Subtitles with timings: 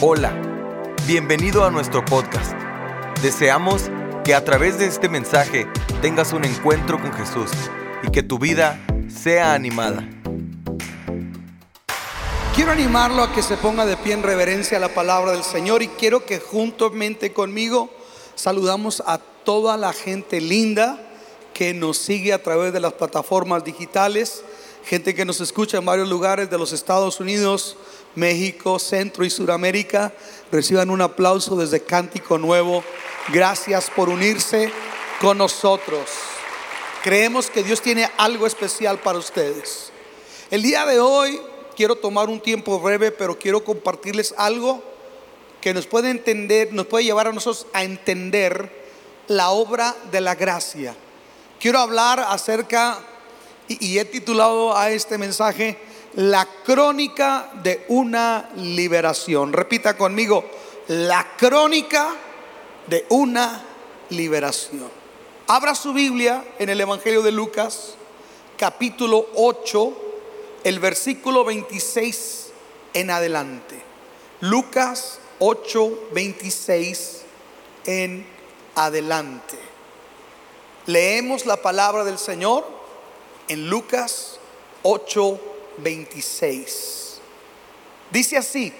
[0.00, 0.32] Hola,
[1.08, 2.52] bienvenido a nuestro podcast.
[3.20, 3.90] Deseamos
[4.24, 5.66] que a través de este mensaje
[6.00, 7.50] tengas un encuentro con Jesús
[8.04, 10.08] y que tu vida sea animada.
[12.54, 15.82] Quiero animarlo a que se ponga de pie en reverencia a la palabra del Señor
[15.82, 17.90] y quiero que juntamente conmigo
[18.36, 21.04] saludamos a toda la gente linda
[21.52, 24.44] que nos sigue a través de las plataformas digitales,
[24.84, 27.76] gente que nos escucha en varios lugares de los Estados Unidos,
[28.18, 30.12] México, Centro y Suramérica.
[30.50, 32.84] Reciban un aplauso desde Cántico Nuevo.
[33.28, 34.70] Gracias por unirse
[35.20, 36.08] con nosotros.
[37.02, 39.92] Creemos que Dios tiene algo especial para ustedes.
[40.50, 41.40] El día de hoy
[41.76, 44.82] quiero tomar un tiempo breve, pero quiero compartirles algo
[45.60, 48.88] que nos puede entender, nos puede llevar a nosotros a entender
[49.28, 50.94] la obra de la gracia.
[51.60, 52.98] Quiero hablar acerca,
[53.68, 55.78] y, y he titulado a este mensaje,
[56.18, 59.52] la crónica de una liberación.
[59.52, 60.44] Repita conmigo,
[60.88, 62.08] la crónica
[62.88, 63.64] de una
[64.10, 64.90] liberación.
[65.46, 67.94] Abra su Biblia en el Evangelio de Lucas,
[68.56, 69.92] capítulo 8,
[70.64, 72.48] el versículo 26
[72.94, 73.80] en adelante.
[74.40, 77.22] Lucas 8, 26
[77.86, 78.26] en
[78.74, 79.56] adelante.
[80.86, 82.66] Leemos la palabra del Señor
[83.46, 84.40] en Lucas
[84.82, 85.57] 8, 26.
[88.10, 88.72] Dice así,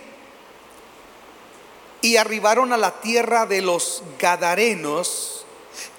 [2.01, 5.45] y arribaron a la tierra de los Gadarenos,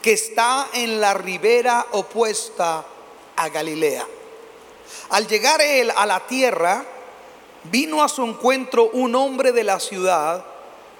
[0.02, 2.86] que está en la ribera opuesta
[3.36, 4.05] a Galilea.
[5.09, 6.86] Al llegar él a la tierra,
[7.64, 10.45] vino a su encuentro un hombre de la ciudad,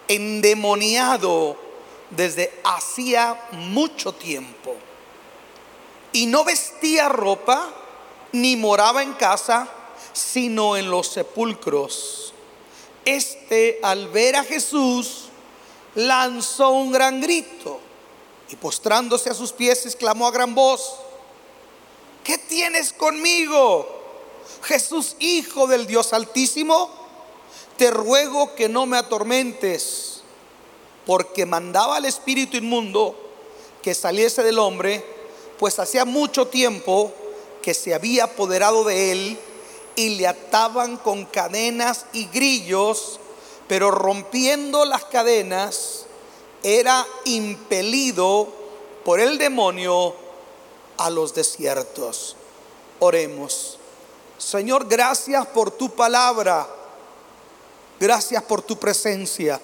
[0.08, 1.58] endemoniado
[2.09, 4.75] desde hacía mucho tiempo,
[6.11, 7.70] y no vestía ropa,
[8.31, 9.67] ni moraba en casa,
[10.13, 12.33] sino en los sepulcros.
[13.05, 15.25] Este, al ver a Jesús,
[15.95, 17.79] lanzó un gran grito
[18.49, 20.95] y postrándose a sus pies exclamó a gran voz,
[22.23, 23.87] ¿qué tienes conmigo?
[24.64, 26.89] Jesús, Hijo del Dios Altísimo,
[27.77, 30.21] te ruego que no me atormentes,
[31.05, 33.15] porque mandaba al espíritu inmundo
[33.81, 35.05] que saliese del hombre,
[35.58, 37.14] pues hacía mucho tiempo
[37.61, 39.39] que se había apoderado de él
[39.99, 43.20] y le ataban con cadenas y grillos,
[43.67, 46.05] pero rompiendo las cadenas
[46.64, 48.48] era impelido
[49.04, 50.15] por el demonio
[50.95, 52.37] a los desiertos.
[52.99, 53.77] Oremos.
[54.37, 56.66] Señor, gracias por tu palabra.
[57.99, 59.60] Gracias por tu presencia.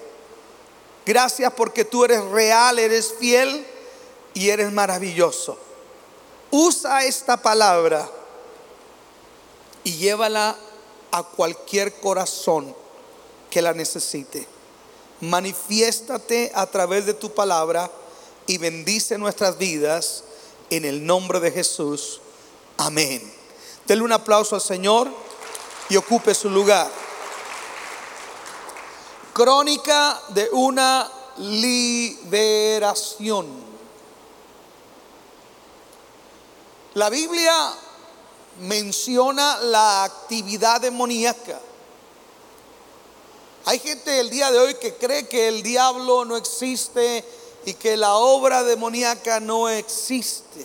[1.06, 3.66] Gracias porque tú eres real, eres fiel
[4.34, 5.56] y eres maravilloso.
[6.50, 8.06] Usa esta palabra
[9.86, 10.56] y llévala
[11.12, 12.74] a cualquier corazón
[13.48, 14.48] que la necesite.
[15.20, 17.88] Manifiéstate a través de tu palabra
[18.48, 20.24] y bendice nuestras vidas
[20.70, 22.20] en el nombre de Jesús.
[22.78, 23.32] Amén.
[23.86, 25.08] Denle un aplauso al Señor
[25.88, 26.90] y ocupe su lugar.
[29.34, 31.08] Crónica de una
[31.38, 32.66] liberación.
[36.94, 37.85] La Biblia
[38.60, 41.60] menciona la actividad demoníaca.
[43.64, 47.24] Hay gente el día de hoy que cree que el diablo no existe
[47.64, 50.64] y que la obra demoníaca no existe.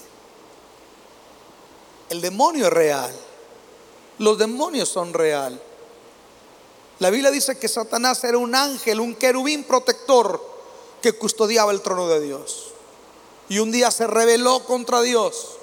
[2.09, 3.11] El demonio es real.
[4.19, 5.59] Los demonios son real.
[6.99, 10.39] La Biblia dice que Satanás era un ángel, un querubín protector
[11.01, 12.67] que custodiaba el trono de Dios.
[13.49, 15.57] Y un día se rebeló contra Dios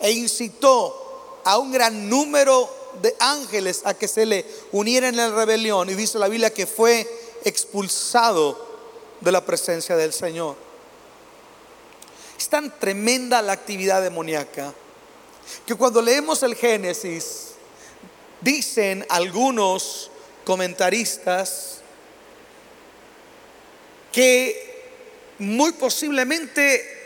[0.00, 0.99] e incitó
[1.44, 2.68] a un gran número
[3.02, 5.88] de ángeles a que se le unieran en la rebelión.
[5.90, 7.08] Y dice la Biblia que fue
[7.44, 8.68] expulsado
[9.20, 10.56] de la presencia del Señor.
[12.38, 14.72] Es tan tremenda la actividad demoníaca
[15.66, 17.50] que cuando leemos el Génesis,
[18.40, 20.10] dicen algunos
[20.44, 21.80] comentaristas
[24.12, 24.70] que
[25.38, 26.99] muy posiblemente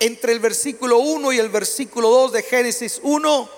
[0.00, 3.48] entre el versículo 1 y el versículo 2 de Génesis 1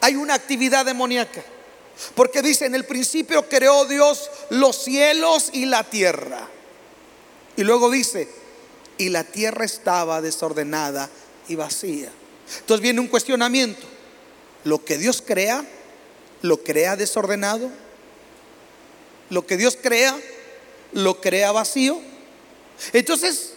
[0.00, 1.42] hay una actividad demoníaca.
[2.14, 6.48] Porque dice, en el principio creó Dios los cielos y la tierra.
[7.56, 8.28] Y luego dice,
[8.98, 11.08] y la tierra estaba desordenada
[11.48, 12.10] y vacía.
[12.60, 13.86] Entonces viene un cuestionamiento.
[14.64, 15.64] Lo que Dios crea,
[16.42, 17.70] lo crea desordenado.
[19.30, 20.16] Lo que Dios crea,
[20.92, 22.00] lo crea vacío.
[22.92, 23.54] Entonces,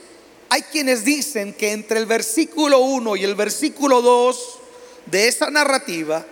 [0.49, 4.59] hay quienes dicen que entre el versículo 1 y el versículo 2
[5.05, 6.25] de esa narrativa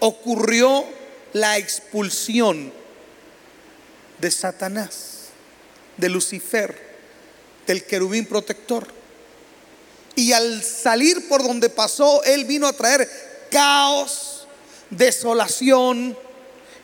[0.00, 0.84] ocurrió
[1.32, 2.72] la expulsión
[4.18, 5.28] de Satanás,
[5.96, 6.96] de Lucifer,
[7.66, 8.86] del querubín protector.
[10.16, 13.08] Y al salir por donde pasó, él vino a traer
[13.50, 14.46] caos,
[14.90, 16.16] desolación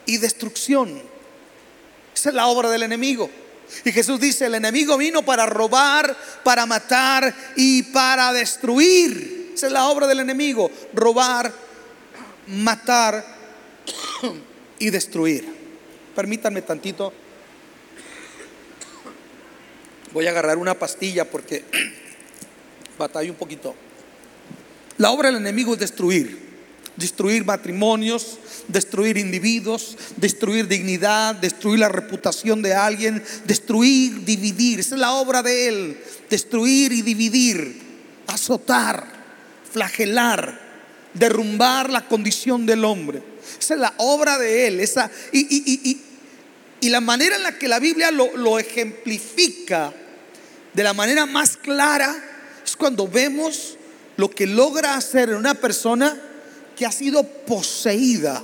[0.06, 1.02] y destrucción.
[2.14, 3.30] Esa es la obra del enemigo.
[3.84, 9.52] Y Jesús dice, el enemigo vino para robar, para matar y para destruir.
[9.54, 11.52] Esa es la obra del enemigo, robar,
[12.46, 13.24] matar
[14.78, 15.46] y destruir.
[16.14, 17.12] Permítanme tantito.
[20.12, 21.64] Voy a agarrar una pastilla porque
[22.98, 23.74] batalla un poquito.
[24.98, 26.51] La obra del enemigo es destruir.
[27.02, 28.38] Destruir matrimonios,
[28.68, 34.78] destruir individuos, destruir dignidad, destruir la reputación de alguien, destruir, dividir.
[34.78, 35.98] Esa es la obra de él.
[36.30, 37.82] Destruir y dividir,
[38.28, 39.04] azotar,
[39.68, 40.60] flagelar,
[41.12, 43.20] derrumbar la condición del hombre.
[43.58, 44.78] Esa es la obra de él.
[44.78, 46.00] Esa, y,
[46.80, 49.92] y, la manera en la que la Biblia lo, lo ejemplifica
[50.72, 52.14] de la manera más clara
[52.64, 53.76] es cuando vemos
[54.16, 56.16] lo que logra hacer en una persona
[56.76, 58.42] que ha sido poseída.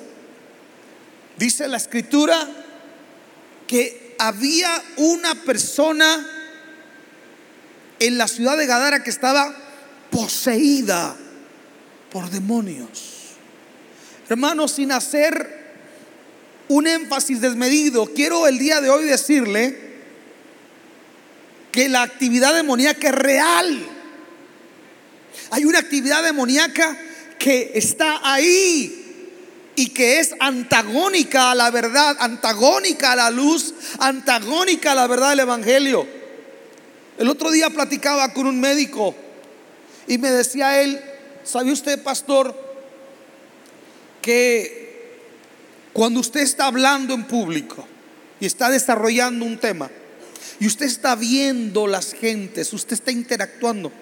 [1.36, 2.48] Dice la escritura
[3.66, 6.26] que había una persona
[8.00, 9.54] en la ciudad de Gadara que estaba
[10.10, 11.16] poseída
[12.10, 13.14] por demonios.
[14.28, 15.58] Hermanos, sin hacer
[16.68, 19.88] un énfasis desmedido, quiero el día de hoy decirle
[21.72, 23.86] que la actividad demoníaca es real.
[25.50, 26.98] Hay una actividad demoníaca
[27.38, 29.04] que está ahí
[29.76, 35.30] y que es antagónica a la verdad, antagónica a la luz, antagónica a la verdad
[35.30, 36.06] del Evangelio.
[37.16, 39.14] El otro día platicaba con un médico
[40.06, 41.00] y me decía él,
[41.44, 42.54] ¿sabe usted, pastor,
[44.20, 45.20] que
[45.92, 47.86] cuando usted está hablando en público
[48.40, 49.90] y está desarrollando un tema,
[50.60, 53.92] y usted está viendo las gentes, usted está interactuando.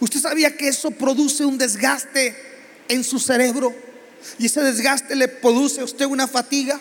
[0.00, 2.51] ¿Usted sabía que eso produce un desgaste
[2.92, 3.74] en su cerebro?
[4.38, 6.80] Y ese desgaste le produce a usted una fatiga.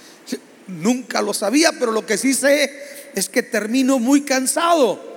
[0.66, 2.70] Nunca lo sabía, pero lo que sí sé
[3.14, 5.12] es que termino muy cansado.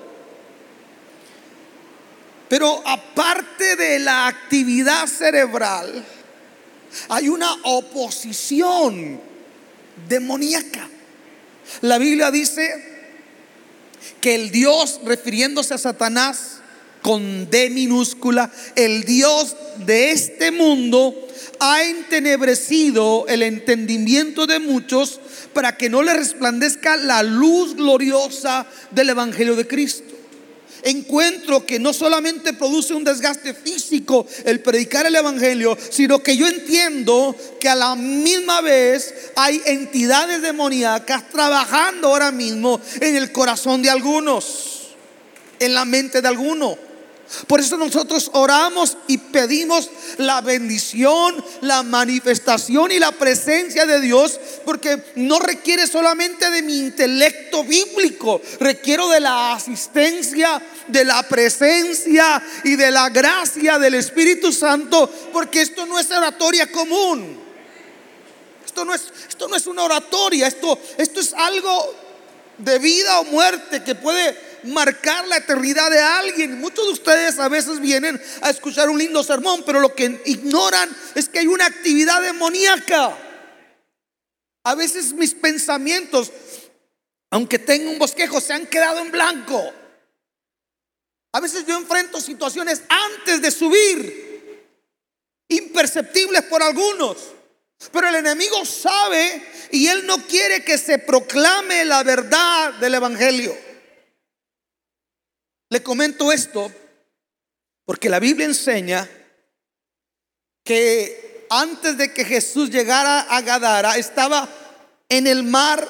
[2.47, 6.05] Pero aparte de la actividad cerebral,
[7.09, 9.19] hay una oposición
[10.07, 10.87] demoníaca.
[11.81, 12.95] La Biblia dice
[14.21, 16.54] que el Dios, refiriéndose a Satanás
[17.05, 19.55] con D minúscula, el Dios
[19.85, 21.13] de este mundo,
[21.59, 25.19] ha entenebrecido el entendimiento de muchos
[25.53, 30.15] para que no le resplandezca la luz gloriosa del Evangelio de Cristo
[30.81, 36.47] encuentro que no solamente produce un desgaste físico el predicar el Evangelio, sino que yo
[36.47, 43.81] entiendo que a la misma vez hay entidades demoníacas trabajando ahora mismo en el corazón
[43.81, 44.95] de algunos,
[45.57, 46.84] en la mente de algunos.
[47.47, 54.39] Por eso nosotros oramos y pedimos la bendición, la manifestación y la presencia de Dios,
[54.63, 62.41] porque no requiere solamente de mi intelecto bíblico, requiero de la asistencia, de la presencia
[62.63, 67.43] y de la gracia del Espíritu Santo, porque esto no es oratoria común.
[68.65, 71.95] Esto no es, esto no es una oratoria, esto, esto es algo
[72.57, 76.59] de vida o muerte que puede marcar la eternidad de alguien.
[76.59, 80.95] Muchos de ustedes a veces vienen a escuchar un lindo sermón, pero lo que ignoran
[81.15, 83.17] es que hay una actividad demoníaca.
[84.63, 86.31] A veces mis pensamientos,
[87.29, 89.73] aunque tengo un bosquejo, se han quedado en blanco.
[91.33, 94.65] A veces yo enfrento situaciones antes de subir,
[95.49, 97.17] imperceptibles por algunos.
[97.91, 103.64] Pero el enemigo sabe y él no quiere que se proclame la verdad del Evangelio.
[105.69, 106.71] Le comento esto
[107.85, 109.09] porque la Biblia enseña
[110.63, 114.49] que antes de que Jesús llegara a Gadara estaba
[115.09, 115.87] en el mar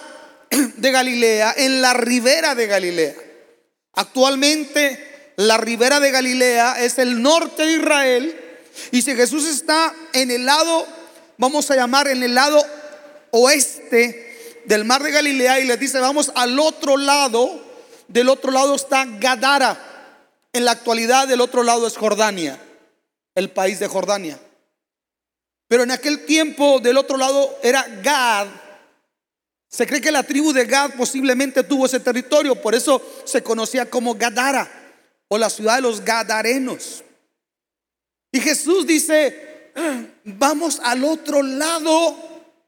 [0.77, 3.15] de Galilea, en la ribera de Galilea.
[3.93, 8.41] Actualmente la ribera de Galilea es el norte de Israel
[8.91, 10.85] y si Jesús está en el lado,
[11.37, 12.65] vamos a llamar en el lado
[13.31, 17.64] oeste del mar de Galilea y le dice, vamos al otro lado,
[18.07, 19.93] del otro lado está Gadara.
[20.53, 22.57] En la actualidad del otro lado es Jordania,
[23.35, 24.39] el país de Jordania.
[25.67, 28.47] Pero en aquel tiempo del otro lado era Gad.
[29.67, 33.89] Se cree que la tribu de Gad posiblemente tuvo ese territorio, por eso se conocía
[33.89, 34.71] como Gadara
[35.27, 37.03] o la ciudad de los Gadarenos.
[38.31, 39.71] Y Jesús dice,
[40.23, 42.17] vamos al otro lado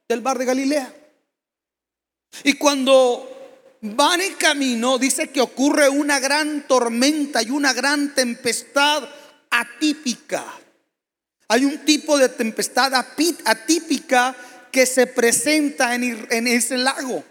[0.09, 0.93] del mar de Galilea.
[2.43, 3.36] Y cuando
[3.81, 9.07] van en camino, dice que ocurre una gran tormenta y una gran tempestad
[9.49, 10.43] atípica.
[11.49, 14.35] Hay un tipo de tempestad atípica
[14.71, 17.23] que se presenta en, ese lago.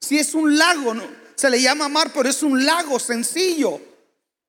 [0.00, 0.94] Si es un lago,
[1.34, 3.80] se le llama mar, pero es un lago sencillo.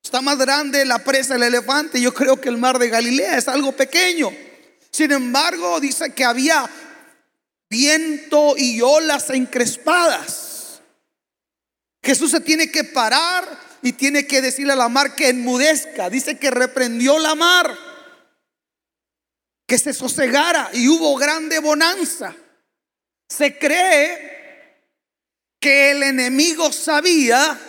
[0.04, 2.00] Está más grande la presa del elefante.
[2.00, 4.32] Yo creo que el mar de Galilea es algo pequeño.
[4.92, 6.70] Sin embargo, dice que había
[7.70, 10.45] viento y olas encrespadas.
[12.06, 16.08] Jesús se tiene que parar y tiene que decirle a la mar que enmudezca.
[16.08, 17.76] Dice que reprendió la mar,
[19.68, 22.36] que se sosegara y hubo grande bonanza.
[23.28, 24.84] Se cree
[25.60, 27.60] que el enemigo sabía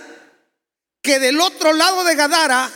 [1.00, 2.70] que del otro lado de Gadara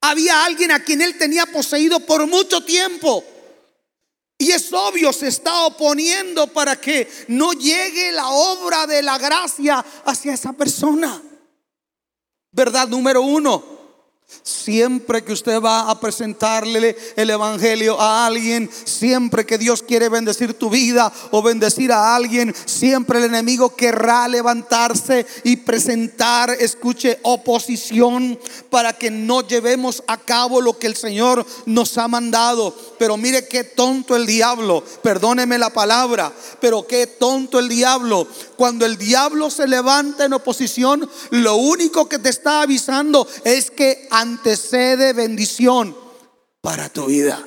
[0.00, 3.24] había alguien a quien él tenía poseído por mucho tiempo.
[4.38, 9.84] Y es obvio, se está oponiendo para que no llegue la obra de la gracia
[10.04, 11.20] hacia esa persona.
[12.52, 13.77] Verdad número uno.
[14.42, 20.52] Siempre que usted va a presentarle el Evangelio a alguien, siempre que Dios quiere bendecir
[20.52, 28.38] tu vida o bendecir a alguien, siempre el enemigo querrá levantarse y presentar, escuche, oposición
[28.68, 32.74] para que no llevemos a cabo lo que el Señor nos ha mandado.
[32.98, 38.26] Pero mire qué tonto el diablo, perdóneme la palabra, pero qué tonto el diablo.
[38.56, 44.06] Cuando el diablo se levanta en oposición, lo único que te está avisando es que
[44.18, 45.96] antecede bendición
[46.60, 47.40] para tu vida.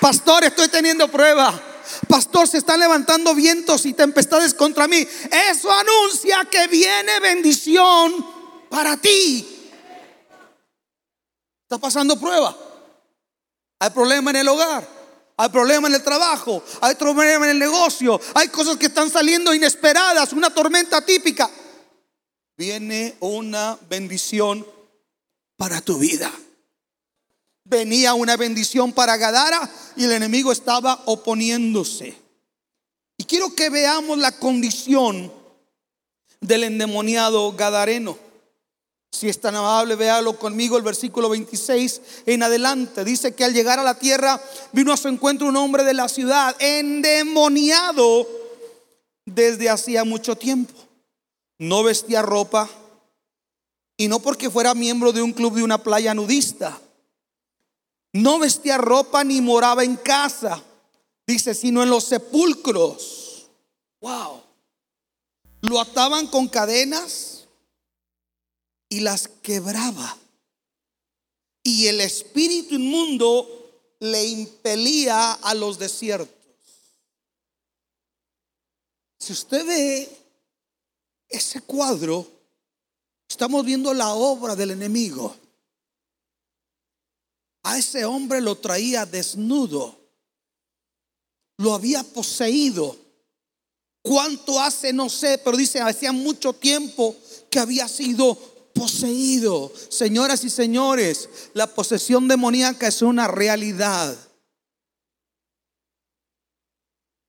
[0.00, 1.58] Pastor, estoy teniendo prueba.
[2.08, 5.06] Pastor, se están levantando vientos y tempestades contra mí.
[5.50, 8.24] Eso anuncia que viene bendición
[8.68, 9.70] para ti.
[11.62, 12.54] Está pasando prueba.
[13.80, 14.86] Hay problema en el hogar.
[15.38, 16.62] Hay problema en el trabajo.
[16.82, 18.20] Hay problema en el negocio.
[18.34, 20.34] Hay cosas que están saliendo inesperadas.
[20.34, 21.50] Una tormenta típica
[22.56, 24.66] viene una bendición
[25.56, 26.32] para tu vida.
[27.64, 32.16] Venía una bendición para Gadara y el enemigo estaba oponiéndose.
[33.18, 35.32] Y quiero que veamos la condición
[36.40, 38.18] del endemoniado gadareno.
[39.10, 43.04] Si es tan amable, véalo conmigo el versículo 26 en adelante.
[43.04, 44.40] Dice que al llegar a la tierra
[44.72, 48.28] vino a su encuentro un hombre de la ciudad endemoniado
[49.24, 50.85] desde hacía mucho tiempo
[51.58, 52.68] no vestía ropa
[53.96, 56.80] y no porque fuera miembro de un club de una playa nudista.
[58.12, 60.62] No vestía ropa ni moraba en casa,
[61.26, 63.48] dice, sino en los sepulcros.
[64.00, 64.42] Wow.
[65.62, 67.46] Lo ataban con cadenas
[68.88, 70.16] y las quebraba.
[71.62, 73.48] Y el espíritu inmundo
[73.98, 76.34] le impelía a los desiertos.
[79.18, 80.25] Si usted ve
[81.28, 82.26] ese cuadro,
[83.28, 85.34] estamos viendo la obra del enemigo.
[87.64, 89.98] A ese hombre lo traía desnudo,
[91.58, 92.96] lo había poseído.
[94.02, 94.92] ¿Cuánto hace?
[94.92, 97.16] No sé, pero dice, hacía mucho tiempo
[97.50, 98.36] que había sido
[98.72, 99.72] poseído.
[99.88, 104.16] Señoras y señores, la posesión demoníaca es una realidad.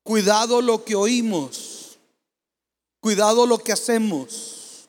[0.03, 1.76] Cuidado lo que oímos.
[2.99, 4.87] Cuidado lo que hacemos.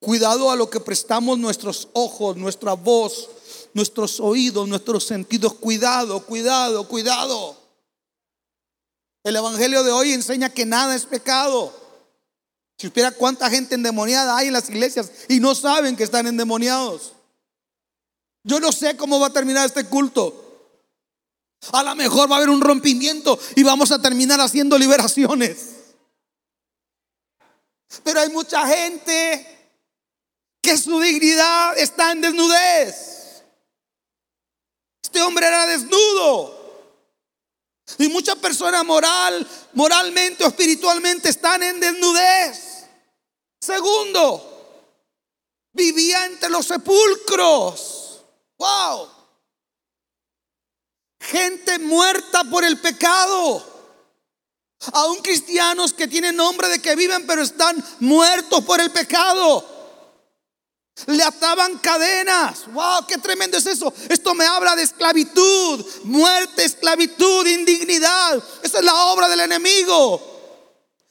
[0.00, 3.28] Cuidado a lo que prestamos nuestros ojos, nuestra voz,
[3.74, 5.54] nuestros oídos, nuestros sentidos.
[5.54, 7.56] Cuidado, cuidado, cuidado.
[9.24, 11.72] El Evangelio de hoy enseña que nada es pecado.
[12.78, 17.12] Si supiera cuánta gente endemoniada hay en las iglesias y no saben que están endemoniados.
[18.44, 20.42] Yo no sé cómo va a terminar este culto.
[21.72, 25.75] A lo mejor va a haber un rompimiento y vamos a terminar haciendo liberaciones.
[28.02, 29.56] Pero hay mucha gente
[30.62, 33.44] que su dignidad está en desnudez.
[35.02, 36.56] Este hombre era desnudo.
[37.98, 42.86] Y muchas personas moral, moralmente o espiritualmente están en desnudez.
[43.60, 44.92] Segundo,
[45.72, 48.24] vivía entre los sepulcros.
[48.58, 49.10] Wow.
[51.20, 53.75] Gente muerta por el pecado.
[54.92, 59.76] Aún cristianos que tienen nombre de que viven pero están muertos por el pecado.
[61.06, 62.72] Le ataban cadenas.
[62.72, 63.92] Wow, qué tremendo es eso.
[64.08, 68.42] Esto me habla de esclavitud, muerte, esclavitud, indignidad.
[68.62, 70.34] Esa es la obra del enemigo.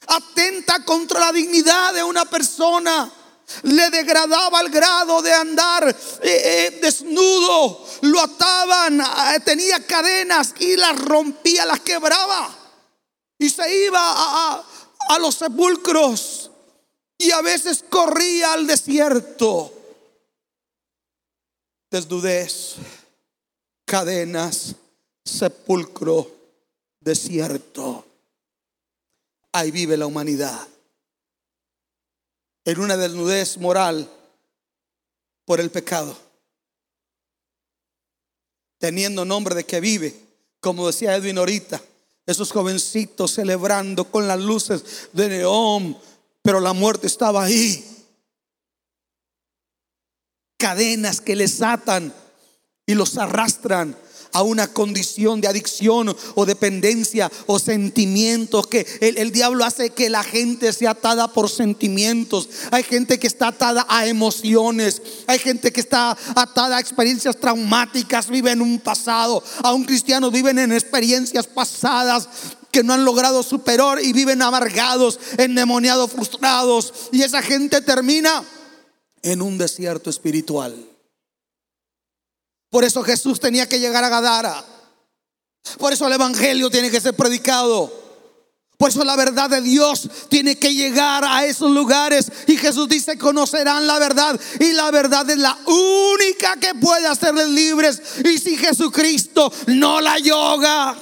[0.08, 3.12] Atenta contra la dignidad de una persona.
[3.62, 7.86] Le degradaba al grado de andar eh, eh, desnudo.
[8.02, 12.55] Lo ataban, eh, tenía cadenas y las rompía, las quebraba.
[13.38, 14.64] Y se iba a,
[15.08, 16.50] a los sepulcros
[17.18, 19.72] y a veces corría al desierto.
[21.90, 22.76] Desnudez,
[23.84, 24.74] cadenas,
[25.24, 26.30] sepulcro,
[27.00, 28.04] desierto.
[29.52, 30.68] Ahí vive la humanidad.
[32.64, 34.10] En una desnudez moral
[35.44, 36.16] por el pecado.
[38.78, 40.14] Teniendo nombre de que vive,
[40.60, 41.80] como decía Edwin ahorita,
[42.26, 45.96] esos jovencitos celebrando con las luces de neón,
[46.42, 47.84] pero la muerte estaba ahí.
[50.58, 52.12] Cadenas que les atan
[52.84, 53.96] y los arrastran
[54.36, 60.22] a una condición de adicción o dependencia o sentimientos que el, diablo hace que la
[60.22, 62.50] gente sea atada por sentimientos.
[62.70, 65.00] Hay gente que está atada a emociones.
[65.26, 69.42] Hay gente que está atada a experiencias traumáticas, vive en un pasado.
[69.62, 72.28] Aún cristianos viven en experiencias pasadas
[72.70, 76.92] que no han logrado superar y viven amargados, endemoniados, frustrados.
[77.10, 78.44] Y esa gente termina
[79.22, 80.95] en un desierto espiritual.
[82.76, 84.62] Por eso Jesús tenía que llegar a Gadara.
[85.78, 87.90] Por eso el Evangelio tiene que ser predicado.
[88.76, 92.30] Por eso la verdad de Dios tiene que llegar a esos lugares.
[92.46, 94.38] Y Jesús dice, conocerán la verdad.
[94.60, 98.02] Y la verdad es la única que puede hacerles libres.
[98.22, 100.94] Y si Jesucristo no la yoga,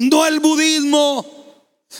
[0.00, 1.24] no el budismo,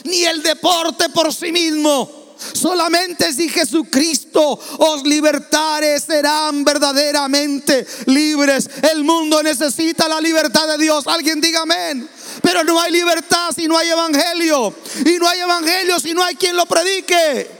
[0.02, 8.68] ni el deporte por sí mismo, Solamente si Jesucristo os libertare serán verdaderamente libres.
[8.90, 11.06] El mundo necesita la libertad de Dios.
[11.06, 12.08] Alguien diga amén.
[12.42, 14.74] Pero no hay libertad si no hay evangelio.
[15.04, 17.58] Y no hay evangelio si no hay quien lo predique.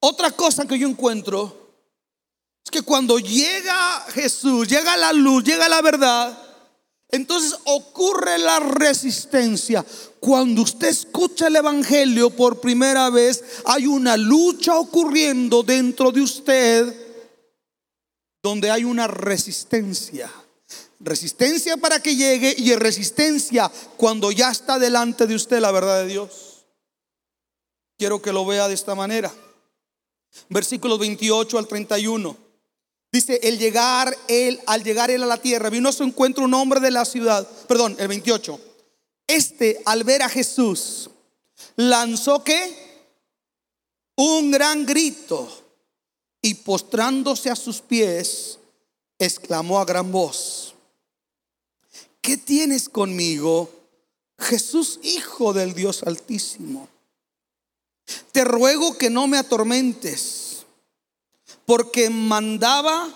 [0.00, 1.66] Otra cosa que yo encuentro
[2.64, 6.45] es que cuando llega Jesús, llega la luz, llega la verdad,
[7.16, 9.84] entonces ocurre la resistencia.
[10.20, 17.06] Cuando usted escucha el Evangelio por primera vez, hay una lucha ocurriendo dentro de usted
[18.42, 20.30] donde hay una resistencia.
[21.00, 26.08] Resistencia para que llegue y resistencia cuando ya está delante de usted la verdad de
[26.08, 26.64] Dios.
[27.98, 29.32] Quiero que lo vea de esta manera.
[30.48, 32.45] Versículos 28 al 31.
[33.16, 36.52] Dice, el llegar él, al llegar él a la tierra, vino a su encuentro un
[36.52, 38.60] hombre de la ciudad, perdón, el 28.
[39.26, 41.08] Este, al ver a Jesús,
[41.76, 42.76] lanzó que
[44.16, 45.48] un gran grito
[46.42, 48.58] y postrándose a sus pies,
[49.18, 50.74] exclamó a gran voz,
[52.20, 53.70] ¿qué tienes conmigo,
[54.38, 56.86] Jesús, Hijo del Dios Altísimo?
[58.32, 60.45] Te ruego que no me atormentes
[61.66, 63.12] porque mandaba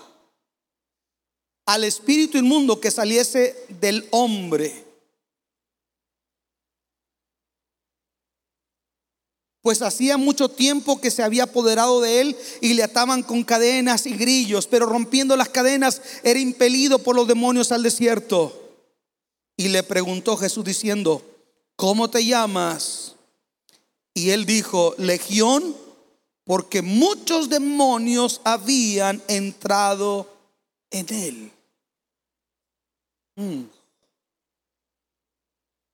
[1.65, 4.85] al espíritu inmundo que saliese del hombre.
[9.61, 14.05] Pues hacía mucho tiempo que se había apoderado de él y le ataban con cadenas
[14.07, 18.57] y grillos, pero rompiendo las cadenas era impelido por los demonios al desierto.
[19.55, 21.23] Y le preguntó Jesús diciendo,
[21.75, 23.15] ¿cómo te llamas?
[24.15, 25.75] Y él dijo, Legión
[26.43, 30.27] porque muchos demonios habían entrado
[30.89, 31.51] en él.
[33.35, 33.63] Mm.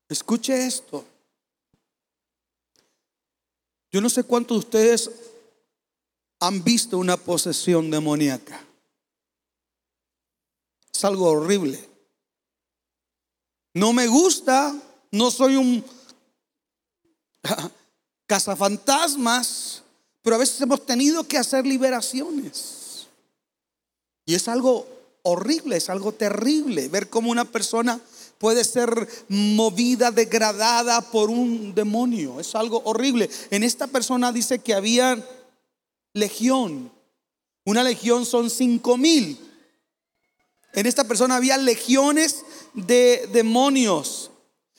[0.10, 1.06] Escuche esto.
[3.92, 5.12] Yo no sé cuántos de ustedes
[6.40, 8.64] han visto una posesión demoníaca.
[10.94, 11.88] Es algo horrible.
[13.74, 14.76] No me gusta,
[15.12, 15.86] no soy un
[18.26, 19.67] cazafantasmas,
[20.28, 23.08] pero a veces hemos tenido que hacer liberaciones.
[24.26, 24.86] Y es algo
[25.22, 28.02] horrible, es algo terrible ver cómo una persona
[28.38, 32.42] puede ser movida, degradada por un demonio.
[32.42, 33.30] Es algo horrible.
[33.52, 35.26] En esta persona dice que había
[36.12, 36.92] legión.
[37.64, 39.40] Una legión son cinco mil.
[40.74, 44.30] En esta persona había legiones de demonios.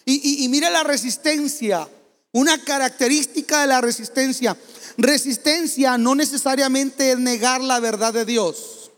[0.05, 1.89] Y, y mira la resistencia.
[2.33, 4.55] Una característica de la resistencia.
[5.01, 8.91] Resistencia no necesariamente es negar la verdad de Dios.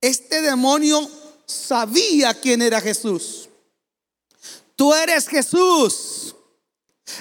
[0.00, 1.10] Este demonio
[1.46, 3.48] sabía quién era Jesús.
[4.76, 6.36] Tú eres Jesús,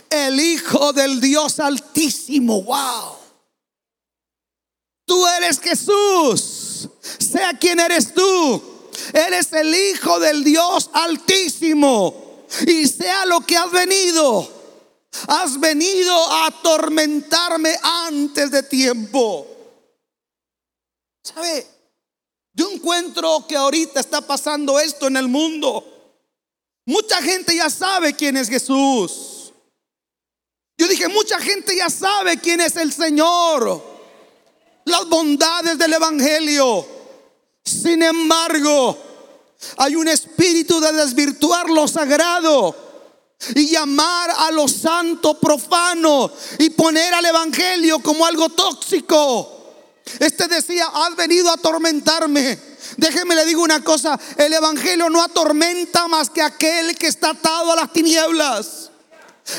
[0.08, 2.62] el Hijo del Dios Altísimo.
[2.62, 3.17] Wow.
[5.03, 6.89] Tú eres Jesús.
[7.17, 8.62] Sea quien eres tú.
[9.13, 12.45] Eres el Hijo del Dios Altísimo.
[12.67, 14.58] Y sea lo que has venido
[15.27, 19.47] Has venido a atormentarme antes de tiempo.
[21.23, 21.67] ¿Sabe?
[22.53, 25.83] Yo encuentro que ahorita está pasando esto en el mundo.
[26.85, 29.53] Mucha gente ya sabe quién es Jesús.
[30.77, 33.83] Yo dije, mucha gente ya sabe quién es el Señor.
[34.85, 36.85] Las bondades del Evangelio.
[37.63, 38.97] Sin embargo,
[39.77, 42.88] hay un espíritu de desvirtuar lo sagrado
[43.56, 49.58] y llamar a lo santo profano y poner al Evangelio como algo tóxico.
[50.19, 52.60] Este decía, has venido a atormentarme.
[52.97, 57.71] Déjeme le digo una cosa, el Evangelio no atormenta más que aquel que está atado
[57.71, 58.89] a las tinieblas.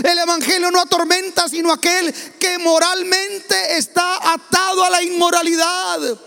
[0.05, 6.19] El Evangelio no atormenta sino aquel que moralmente está atado a la inmoralidad.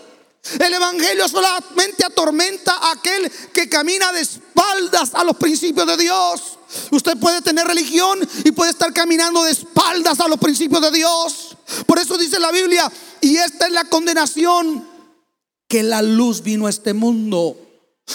[0.58, 6.58] El Evangelio solamente atormenta a aquel que camina de espaldas a los principios de Dios.
[6.90, 11.56] Usted puede tener religión y puede estar caminando de espaldas a los principios de Dios.
[11.86, 14.86] Por eso dice la Biblia, y esta es la condenación,
[15.66, 17.56] que la luz vino a este mundo.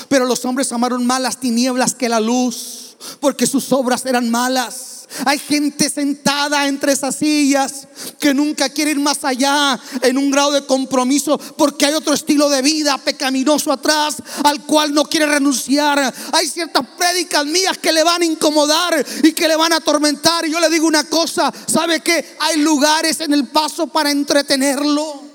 [0.07, 4.98] Pero los hombres amaron más las tinieblas que la luz, porque sus obras eran malas.
[5.25, 7.87] Hay gente sentada entre esas sillas
[8.19, 12.49] que nunca quiere ir más allá en un grado de compromiso porque hay otro estilo
[12.49, 16.13] de vida pecaminoso atrás al cual no quiere renunciar.
[16.31, 20.45] Hay ciertas prédicas mías que le van a incomodar y que le van a atormentar.
[20.45, 25.28] Y yo le digo una cosa, ¿sabe que hay lugares en el paso para entretenerlo?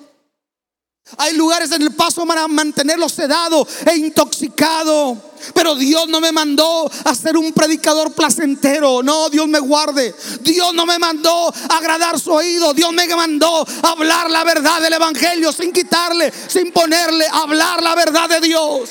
[1.18, 5.34] Hay lugares en el paso para mantenerlo sedado e intoxicado.
[5.52, 9.02] Pero Dios no me mandó a ser un predicador placentero.
[9.02, 10.14] No, Dios me guarde.
[10.40, 12.72] Dios no me mandó a agradar su oído.
[12.72, 17.82] Dios me mandó a hablar la verdad del Evangelio sin quitarle, sin ponerle, a hablar
[17.82, 18.90] la verdad de Dios.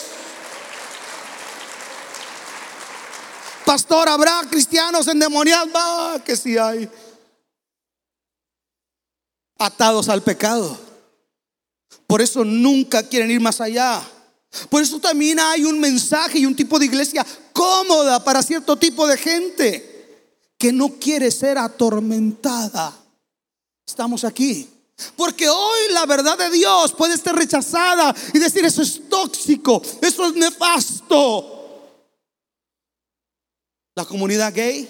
[3.66, 5.70] Pastor, ¿habrá cristianos endemoniados?
[5.76, 6.88] Va, que sí hay.
[9.58, 10.93] Atados al pecado.
[12.14, 14.00] Por eso nunca quieren ir más allá.
[14.70, 19.08] Por eso también hay un mensaje y un tipo de iglesia cómoda para cierto tipo
[19.08, 22.96] de gente que no quiere ser atormentada.
[23.88, 24.70] Estamos aquí.
[25.18, 30.28] Porque hoy la verdad de Dios puede ser rechazada y decir eso es tóxico, eso
[30.28, 31.90] es nefasto.
[33.96, 34.88] La comunidad gay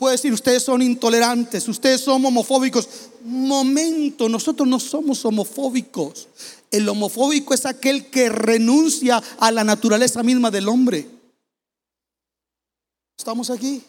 [0.00, 2.88] puede decir ustedes son intolerantes, ustedes son homofóbicos.
[3.22, 6.26] Momento, nosotros no somos homofóbicos.
[6.70, 11.06] El homofóbico es aquel que renuncia a la naturaleza misma del hombre.
[13.18, 13.82] Estamos aquí.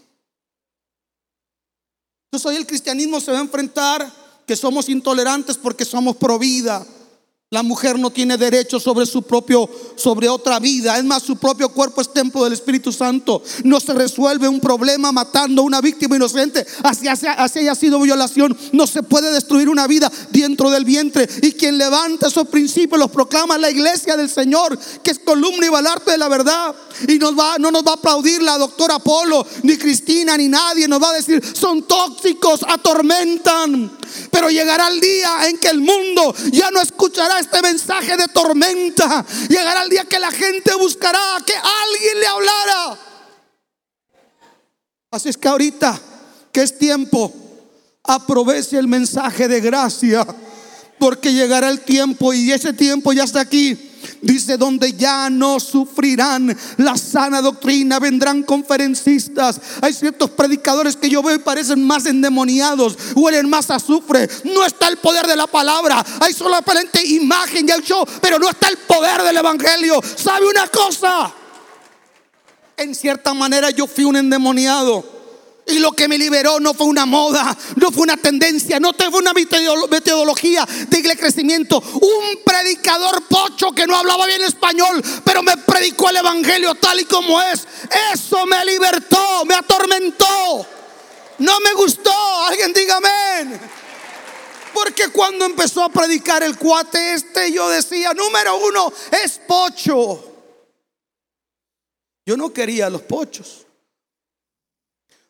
[2.26, 4.12] Entonces hoy el cristianismo se va a enfrentar
[4.46, 6.86] que somos intolerantes porque somos pro vida
[7.54, 10.98] la mujer no tiene derecho sobre su propio, sobre otra vida.
[10.98, 13.44] Es más, su propio cuerpo es templo del Espíritu Santo.
[13.66, 16.66] No se resuelve un problema matando a una víctima inocente.
[16.82, 18.58] Así, haya sido violación.
[18.72, 21.28] No se puede destruir una vida dentro del vientre.
[21.42, 25.70] Y quien levanta esos principios los proclama la iglesia del Señor, que es columna y
[25.70, 26.74] balarte de la verdad.
[27.06, 30.88] Y nos va, no nos va a aplaudir la doctora Polo, ni Cristina, ni nadie.
[30.88, 34.00] Nos va a decir, son tóxicos, atormentan.
[34.32, 39.26] Pero llegará el día en que el mundo ya no escuchará este mensaje de tormenta.
[39.50, 43.00] Llegará el día que la gente buscará que alguien le hablara.
[45.12, 46.00] Así es que ahorita
[46.52, 47.34] que es tiempo,
[48.04, 50.26] aproveche el mensaje de gracia.
[51.00, 53.91] Porque llegará el tiempo y ese tiempo ya está aquí
[54.22, 59.60] Dice, donde ya no sufrirán la sana doctrina, vendrán conferencistas.
[59.82, 64.30] Hay ciertos predicadores que yo veo y parecen más endemoniados, huelen más a azufre.
[64.44, 67.84] No está el poder de la palabra, hay solamente imagen y el
[68.22, 70.02] pero no está el poder del evangelio.
[70.16, 71.34] ¿Sabe una cosa?
[72.78, 75.21] En cierta manera yo fui un endemoniado.
[75.72, 79.20] Y lo que me liberó no fue una moda, no fue una tendencia, no fue
[79.20, 81.80] una metodología de crecimiento.
[81.80, 87.06] Un predicador pocho que no hablaba bien español, pero me predicó el evangelio tal y
[87.06, 87.66] como es.
[88.14, 90.66] Eso me libertó, me atormentó.
[91.40, 92.12] No me gustó.
[92.48, 93.60] Alguien diga amén.
[94.74, 98.92] Porque cuando empezó a predicar el cuate este, yo decía, número uno,
[99.24, 100.28] es pocho.
[102.26, 103.66] Yo no quería los pochos.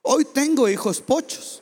[0.01, 1.61] Hoy tengo hijos pochos.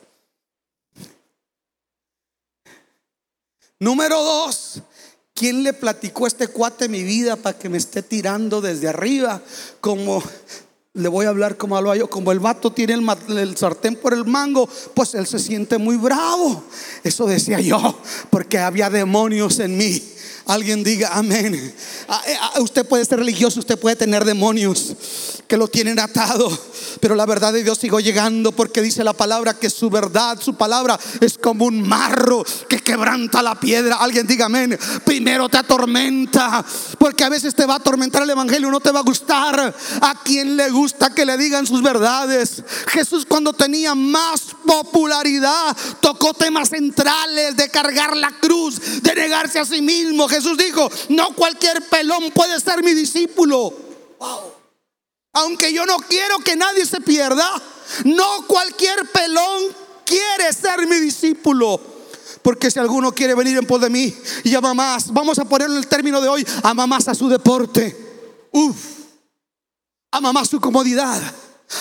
[3.78, 4.82] Número dos,
[5.32, 9.42] ¿quién le platicó este cuate mi vida para que me esté tirando desde arriba?
[9.80, 10.22] Como
[10.92, 14.24] le voy a hablar como lo yo, como el vato tiene el, sartén por el
[14.24, 16.64] mango, pues él se siente muy bravo.
[17.04, 17.98] Eso decía yo,
[18.30, 20.02] porque había demonios en mí.
[20.50, 21.72] Alguien diga amén.
[22.08, 24.96] Ah, eh, ah, usted puede ser religioso, usted puede tener demonios
[25.46, 26.50] que lo tienen atado.
[27.00, 30.54] pero la verdad de Dios siguió llegando porque dice la palabra que su verdad, su
[30.54, 33.96] palabra es como un marro que quebranta la piedra.
[33.96, 34.76] Alguien diga amén.
[35.04, 36.64] Primero te atormenta,
[36.98, 39.74] porque a veces te va a atormentar el evangelio, no te va a gustar.
[40.00, 42.62] A quien le gusta que le digan sus verdades.
[42.88, 49.64] Jesús cuando tenía más popularidad tocó temas centrales de cargar la cruz, de negarse a
[49.64, 50.28] sí mismo.
[50.56, 53.72] Dijo, no cualquier pelón puede ser mi discípulo.
[55.32, 57.46] Aunque yo no quiero que nadie se pierda,
[58.04, 59.62] no cualquier pelón
[60.04, 61.80] quiere ser mi discípulo.
[62.42, 65.74] Porque si alguno quiere venir en pos de mí y ama más, vamos a ponerlo
[65.74, 68.48] en el término de hoy, ama más a su deporte.
[68.50, 68.76] Uf,
[70.10, 71.20] ama más su comodidad.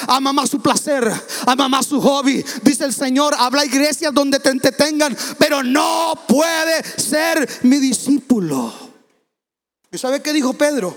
[0.08, 1.12] Ama más su placer,
[1.47, 2.43] ama más su hobby.
[2.63, 8.73] Dice el Señor, habla iglesias donde te entretengan, pero no puede ser mi discípulo.
[9.91, 10.95] ¿Y sabe qué dijo Pedro?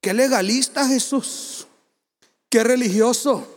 [0.00, 1.66] Qué legalista Jesús,
[2.48, 3.54] qué religioso.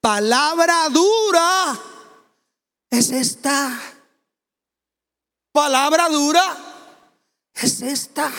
[0.00, 1.80] Palabra dura
[2.90, 3.80] es esta.
[5.52, 6.56] Palabra dura
[7.54, 8.30] es esta.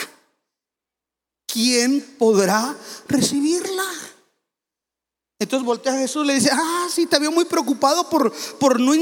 [1.50, 2.76] ¿Quién podrá
[3.08, 3.84] recibirla?
[5.40, 8.78] Entonces voltea a Jesús y le dice, ah, sí, te veo muy preocupado por, por
[8.78, 8.92] no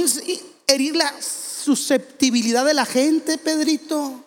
[0.66, 4.24] herir la susceptibilidad de la gente, Pedrito.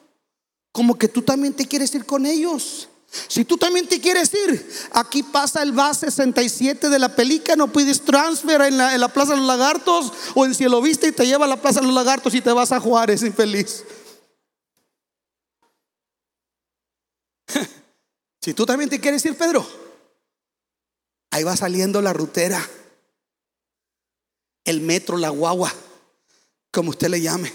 [0.72, 2.90] Como que tú también te quieres ir con ellos.
[3.28, 7.72] Si tú también te quieres ir, aquí pasa el bus 67 de la película, no
[7.72, 11.46] pides transfer en la, Plaza de los Lagartos o en Cielo Vista y te lleva
[11.46, 13.84] a la Plaza de los Lagartos y te vas a Juárez infeliz.
[18.54, 19.68] Tú también te quieres ir, Pedro,
[21.32, 22.68] ahí va saliendo la rutera,
[24.66, 25.74] el metro, la guagua,
[26.72, 27.52] como usted le llame.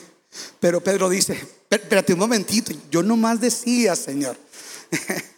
[0.60, 4.36] Pero Pedro dice, espérate un momentito, yo nomás decía, Señor.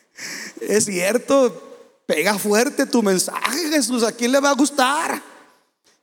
[0.60, 4.02] Es cierto, pega fuerte tu mensaje, Jesús.
[4.02, 5.22] ¿A quién le va a gustar?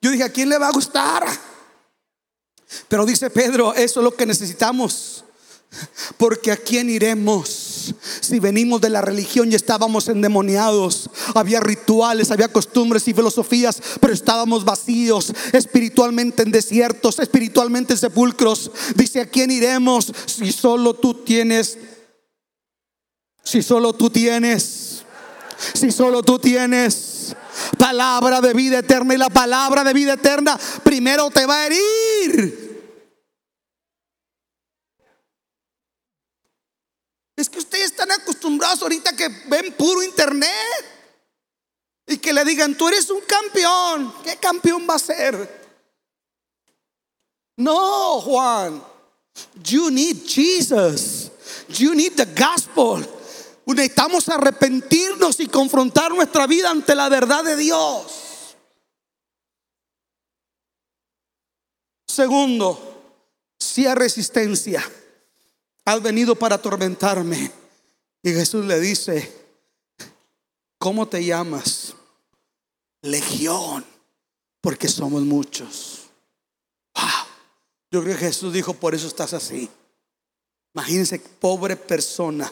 [0.02, 1.26] Yo dije, ¿a quién le va a gustar?
[2.88, 5.26] Pero dice Pedro, eso es lo que necesitamos.
[6.18, 11.10] Porque a quién iremos si venimos de la religión y estábamos endemoniados.
[11.36, 18.72] Había rituales, había costumbres y filosofías, pero estábamos vacíos, espiritualmente en desiertos, espiritualmente en sepulcros.
[18.96, 21.78] Dice, ¿a quién iremos si solo tú tienes
[23.44, 25.04] si solo tú tienes,
[25.74, 27.36] si solo tú tienes
[27.78, 32.73] palabra de vida eterna y la palabra de vida eterna primero te va a herir.
[37.36, 40.50] Es que ustedes están acostumbrados ahorita que ven puro internet
[42.06, 44.14] y que le digan, tú eres un campeón.
[44.24, 45.64] ¿Qué campeón va a ser?
[47.58, 48.84] No, Juan.
[49.64, 51.32] You need Jesus.
[51.70, 53.08] You need the gospel.
[53.66, 58.56] Necesitamos arrepentirnos y confrontar nuestra vida ante la verdad de Dios.
[62.08, 63.16] Segundo,
[63.58, 64.88] si hay resistencia,
[65.86, 67.52] has venido para atormentarme.
[68.22, 69.32] Y Jesús le dice,
[70.78, 71.94] ¿cómo te llamas?
[73.02, 73.86] Legión,
[74.62, 76.00] porque somos muchos.
[77.92, 79.70] Yo creo que Jesús dijo, por eso estás así.
[80.74, 82.52] Imagínense, pobre persona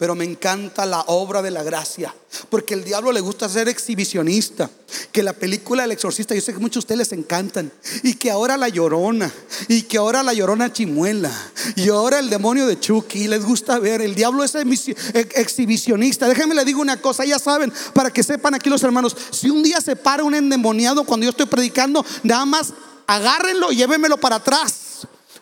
[0.00, 2.14] pero me encanta la obra de la gracia.
[2.48, 4.70] Porque el diablo le gusta ser exhibicionista.
[5.12, 7.70] Que la película El Exorcista, yo sé que muchos de ustedes les encantan.
[8.02, 9.30] Y que ahora la llorona.
[9.68, 11.30] Y que ahora la llorona chimuela.
[11.76, 13.28] Y ahora el demonio de Chucky.
[13.28, 14.00] Les gusta ver.
[14.00, 16.26] El diablo es exhibicionista.
[16.28, 17.26] Déjenme le digo una cosa.
[17.26, 19.14] Ya saben, para que sepan aquí los hermanos.
[19.30, 22.72] Si un día se para un endemoniado cuando yo estoy predicando, nada más
[23.06, 24.89] agárrenlo y llévenmelo para atrás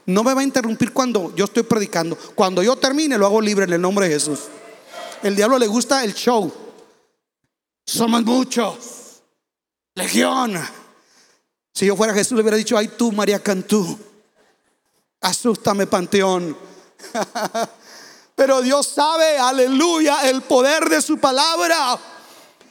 [0.08, 2.16] no me va a interrumpir cuando yo estoy predicando.
[2.34, 4.40] Cuando yo termine, lo hago libre en el nombre de Jesús.
[5.22, 6.50] El diablo le gusta el show.
[7.84, 9.20] Somos muchos.
[9.94, 10.58] Legión.
[11.74, 13.98] Si yo fuera Jesús, le hubiera dicho, ay tú, María Cantú.
[15.20, 16.56] Asústame, Panteón.
[18.34, 21.98] Pero Dios sabe, aleluya, el poder de su palabra.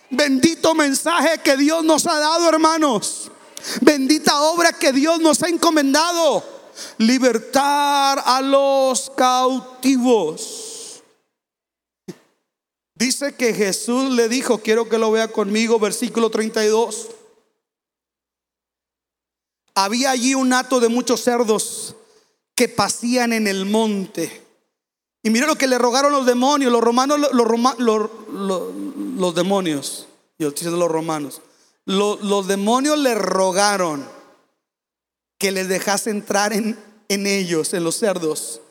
[0.09, 3.29] Bendito mensaje que Dios nos ha dado, hermanos.
[3.81, 6.56] Bendita obra que Dios nos ha encomendado
[6.97, 11.03] libertar a los cautivos.
[12.95, 17.09] Dice que Jesús le dijo, quiero que lo vea conmigo, versículo 32.
[19.75, 21.95] Había allí un hato de muchos cerdos
[22.55, 24.41] que pasían en el monte.
[25.21, 30.07] Y mire lo que le rogaron los demonios, los romanos, los, los, demonios,
[30.39, 31.41] yo estoy diciendo los romanos,
[31.85, 34.16] los demonios le rogaron
[35.37, 36.77] que les dejase entrar en,
[37.09, 38.61] en ellos, en los cerdos.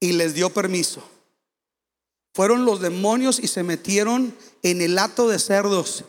[0.00, 1.02] Y les dio permiso.
[2.34, 6.04] fueron los demonios y se metieron en el hato de cerdos.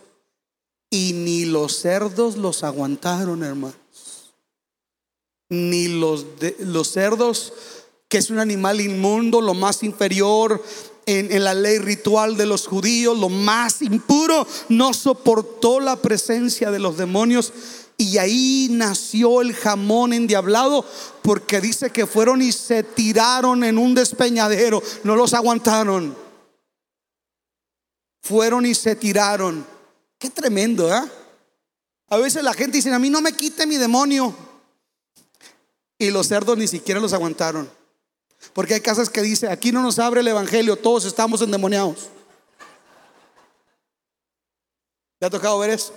[0.92, 3.76] Y ni los cerdos los aguantaron, hermanos.
[5.50, 6.26] Ni los,
[6.60, 7.54] los cerdos,
[8.08, 10.64] que es un animal inmundo, lo más inferior
[11.08, 16.78] en la ley ritual de los judíos, lo más impuro, no soportó la presencia de
[16.78, 17.52] los demonios
[18.02, 20.86] y ahí nació el jamón endiablado,
[21.22, 26.16] porque dice que fueron y se tiraron en un despeñadero, no los aguantaron.
[28.22, 29.66] Fueron y se tiraron.
[30.18, 31.02] Qué tremendo, ¿eh?
[32.08, 34.34] A veces la gente dice, a mí no me quite mi demonio.
[35.98, 37.70] Y los cerdos ni siquiera los aguantaron.
[38.54, 42.08] Porque hay casas que dice, aquí no nos abre el evangelio, todos estamos endemoniados.
[45.20, 45.94] ¿Te ha tocado ver eso?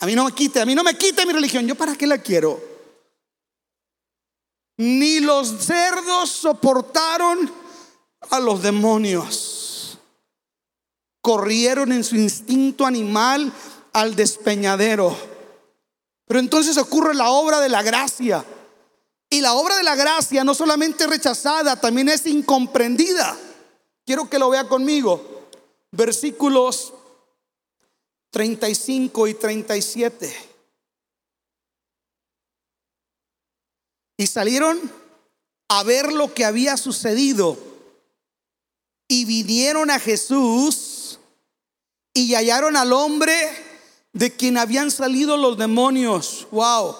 [0.00, 1.66] A mí no me quite, a mí no me quite mi religión.
[1.66, 2.60] ¿Yo para qué la quiero?
[4.78, 7.50] Ni los cerdos soportaron
[8.30, 9.98] a los demonios.
[11.22, 13.52] Corrieron en su instinto animal
[13.92, 15.16] al despeñadero.
[16.26, 18.44] Pero entonces ocurre la obra de la gracia.
[19.30, 23.36] Y la obra de la gracia no solamente es rechazada, también es incomprendida.
[24.04, 25.48] Quiero que lo vea conmigo.
[25.90, 26.92] Versículos
[28.36, 30.36] 35 y 37.
[34.18, 34.78] Y salieron
[35.68, 37.56] a ver lo que había sucedido.
[39.08, 41.18] Y vinieron a Jesús
[42.12, 43.34] y hallaron al hombre
[44.12, 46.46] de quien habían salido los demonios.
[46.50, 46.94] Wow.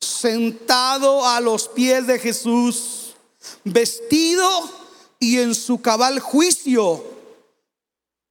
[0.00, 3.16] Sentado a los pies de Jesús,
[3.64, 4.48] vestido
[5.18, 7.04] y en su cabal juicio.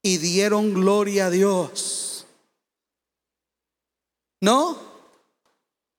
[0.02, 2.09] Y dieron gloria a Dios.
[4.42, 4.78] No.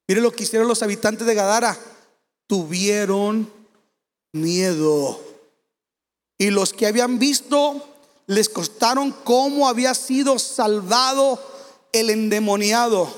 [0.08, 1.78] Mire lo que hicieron los habitantes de Gadara.
[2.46, 3.50] Tuvieron
[4.32, 5.20] miedo.
[6.38, 7.86] Y los que habían visto
[8.26, 11.38] les contaron cómo había sido salvado
[11.92, 13.08] el endemoniado.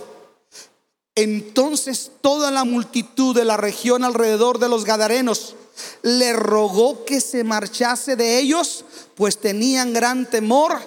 [1.14, 5.54] Entonces toda la multitud de la región alrededor de los Gadarenos
[6.02, 10.78] le rogó que se marchase de ellos, pues tenían gran temor.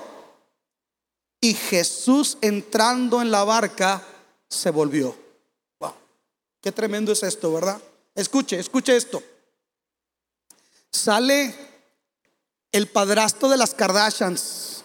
[1.41, 4.03] Y Jesús entrando en la barca,
[4.49, 5.15] se volvió.
[5.79, 5.93] Wow.
[6.61, 7.81] Qué tremendo es esto, ¿verdad?
[8.13, 9.21] Escuche, escuche esto.
[10.91, 11.53] Sale
[12.71, 14.83] el padrastro de las Kardashians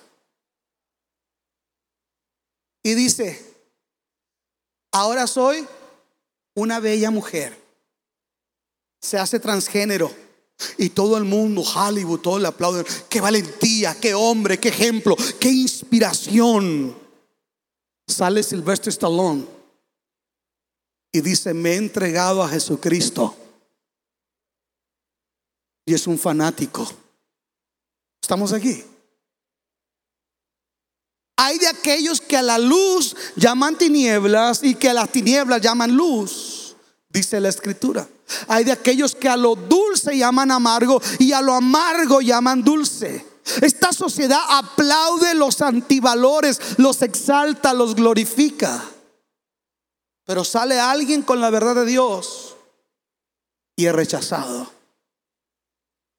[2.83, 3.45] y dice,
[4.93, 5.67] ahora soy
[6.55, 7.59] una bella mujer.
[9.01, 10.15] Se hace transgénero.
[10.77, 12.85] Y todo el mundo, Hollywood, todo le aplauden.
[13.09, 17.00] Qué valentía, qué hombre, qué ejemplo, qué inspiración.
[18.11, 19.47] Sale Sylvester Stallone
[21.13, 23.37] y dice, me he entregado a Jesucristo.
[25.87, 26.87] Y es un fanático.
[28.23, 28.85] ¿Estamos aquí?
[31.37, 35.97] Hay de aquellos que a la luz llaman tinieblas y que a las tinieblas llaman
[35.97, 36.77] luz,
[37.09, 38.07] dice la escritura.
[38.47, 43.30] Hay de aquellos que a lo dulce llaman amargo y a lo amargo llaman dulce.
[43.63, 48.83] Esta sociedad aplaude los antivalores, los exalta, los glorifica.
[50.25, 52.57] Pero sale alguien con la verdad de Dios
[53.77, 54.71] y es rechazado.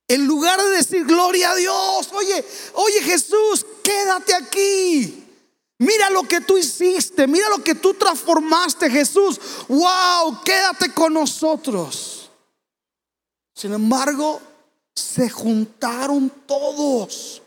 [0.07, 5.25] En lugar de decir gloria a Dios, oye, oye Jesús, quédate aquí.
[5.77, 9.39] Mira lo que tú hiciste, mira lo que tú transformaste, Jesús.
[9.67, 12.29] Wow, quédate con nosotros.
[13.55, 14.41] Sin embargo,
[14.95, 17.41] se juntaron todos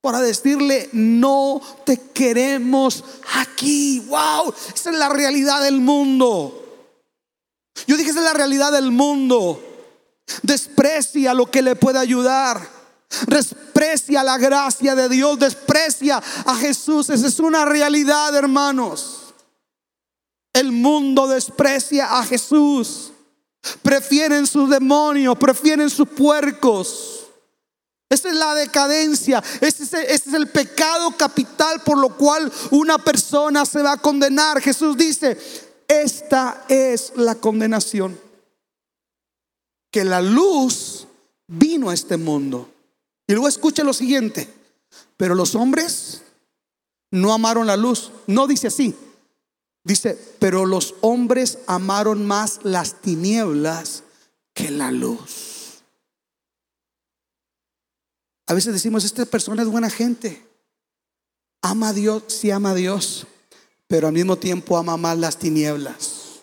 [0.00, 3.02] para decirle, no te queremos
[3.34, 4.00] aquí.
[4.00, 6.60] Wow, esa es la realidad del mundo.
[7.86, 9.62] Yo dije, esa es la realidad del mundo.
[10.42, 12.68] Desprecia lo que le puede ayudar.
[13.26, 15.38] Desprecia la gracia de Dios.
[15.38, 17.10] Desprecia a Jesús.
[17.10, 19.34] Esa es una realidad, hermanos.
[20.52, 23.03] El mundo desprecia a Jesús.
[23.82, 27.24] Prefieren sus demonios, prefieren sus puercos.
[28.08, 29.42] Esa es la decadencia.
[29.60, 34.60] Ese es, el pecado capital por lo cual una persona se va a condenar.
[34.60, 35.38] Jesús dice,
[35.88, 38.18] esta es la condenación.
[39.90, 41.06] Que la luz
[41.46, 42.68] vino a este mundo.
[43.26, 44.48] Y luego escucha lo siguiente.
[45.16, 46.22] Pero los hombres
[47.10, 48.12] no amaron la luz.
[48.26, 48.94] No dice así.
[49.84, 54.02] Dice, pero los hombres amaron más las tinieblas
[54.54, 55.82] que la luz.
[58.46, 60.42] A veces decimos, esta persona es buena gente.
[61.60, 63.26] Ama a Dios, sí ama a Dios,
[63.86, 66.42] pero al mismo tiempo ama más las tinieblas.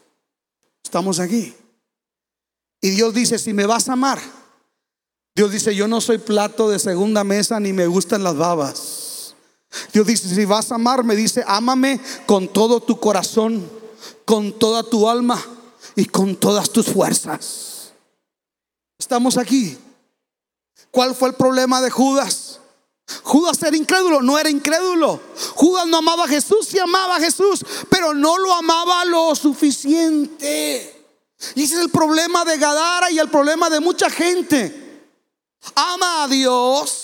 [0.83, 1.55] Estamos aquí.
[2.79, 4.19] Y Dios dice, si me vas a amar,
[5.35, 8.90] Dios dice, yo no soy plato de segunda mesa ni me gustan las babas.
[9.93, 13.69] Dios dice, si vas a amarme, dice, ámame con todo tu corazón,
[14.26, 15.41] con toda tu alma
[15.95, 17.93] y con todas tus fuerzas.
[18.97, 19.78] Estamos aquí.
[20.91, 22.59] ¿Cuál fue el problema de Judas?
[23.24, 25.19] Judas era incrédulo, no era incrédulo.
[25.55, 30.97] Judas no amaba a Jesús, sí amaba a Jesús, pero no lo amaba lo suficiente.
[31.55, 34.78] Y ese es el problema de Gadara y el problema de mucha gente.
[35.76, 37.01] Ama a Dios,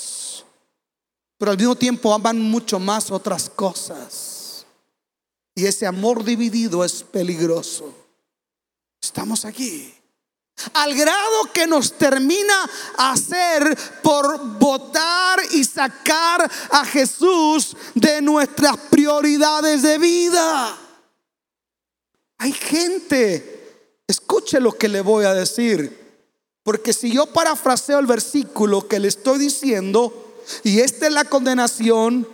[1.37, 4.65] pero al mismo tiempo aman mucho más otras cosas.
[5.55, 7.93] Y ese amor dividido es peligroso.
[9.01, 9.93] Estamos aquí.
[10.73, 19.83] Al grado que nos termina hacer por votar y sacar a Jesús de nuestras prioridades
[19.83, 20.77] de vida.
[22.39, 26.05] Hay gente, escuche lo que le voy a decir,
[26.63, 30.26] porque si yo parafraseo el versículo que le estoy diciendo,
[30.63, 32.27] y esta es la condenación,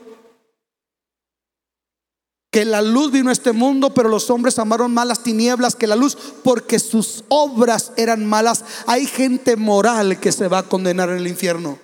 [2.53, 5.88] que la luz vino a este mundo, pero los hombres amaron más las tinieblas que
[5.88, 8.64] la luz, porque sus obras eran malas.
[8.86, 11.80] Hay gente moral que se va a condenar en el infierno.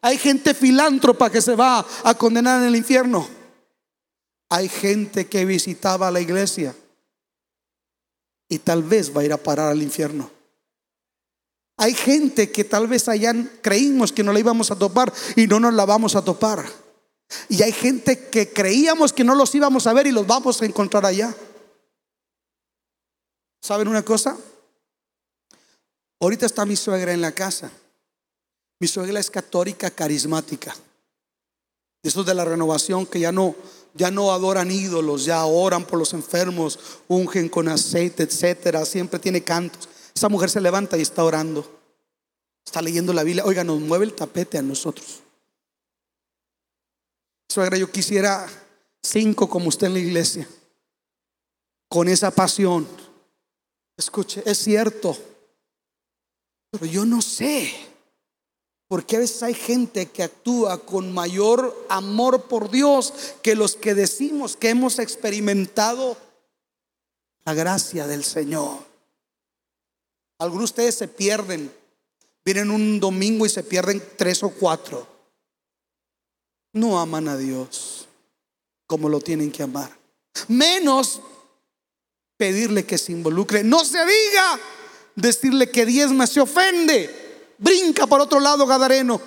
[0.00, 3.28] Hay gente filántropa que se va a condenar en el infierno.
[4.48, 6.74] Hay gente que visitaba la iglesia
[8.48, 10.30] y tal vez va a ir a parar al infierno.
[11.76, 15.58] Hay gente que tal vez hayan creímos que no la íbamos a topar y no
[15.58, 16.64] nos la vamos a topar.
[17.48, 20.66] Y hay gente que creíamos que no los íbamos a ver y los vamos a
[20.66, 21.34] encontrar allá.
[23.60, 24.36] ¿Saben una cosa?
[26.20, 27.70] Ahorita está mi suegra en la casa.
[28.78, 30.76] Mi suegra es católica carismática.
[32.02, 33.56] Eso de la renovación que ya no
[33.94, 39.42] ya no adoran ídolos, ya oran por los enfermos, ungen con aceite, etcétera, siempre tiene
[39.42, 39.88] cantos.
[40.14, 41.68] Esa mujer se levanta y está orando.
[42.64, 43.44] Está leyendo la Biblia.
[43.44, 45.20] Oiga, nos mueve el tapete a nosotros.
[47.48, 48.48] Suegra, yo quisiera
[49.02, 50.48] cinco como usted en la iglesia,
[51.88, 52.86] con esa pasión.
[53.96, 55.16] Escuche, es cierto,
[56.70, 57.72] pero yo no sé,
[58.88, 63.12] porque a veces hay gente que actúa con mayor amor por Dios
[63.42, 66.16] que los que decimos que hemos experimentado
[67.44, 68.93] la gracia del Señor.
[70.44, 71.72] Algunos de ustedes se pierden,
[72.44, 75.14] vienen un domingo y se pierden tres o cuatro
[76.74, 78.06] no aman a Dios
[78.86, 79.96] como lo tienen que amar.
[80.48, 81.20] Menos
[82.36, 83.64] pedirle que se involucre.
[83.64, 84.60] No se diga
[85.14, 87.54] decirle que diezma se ofende.
[87.58, 89.20] Brinca por otro lado, Gadareno.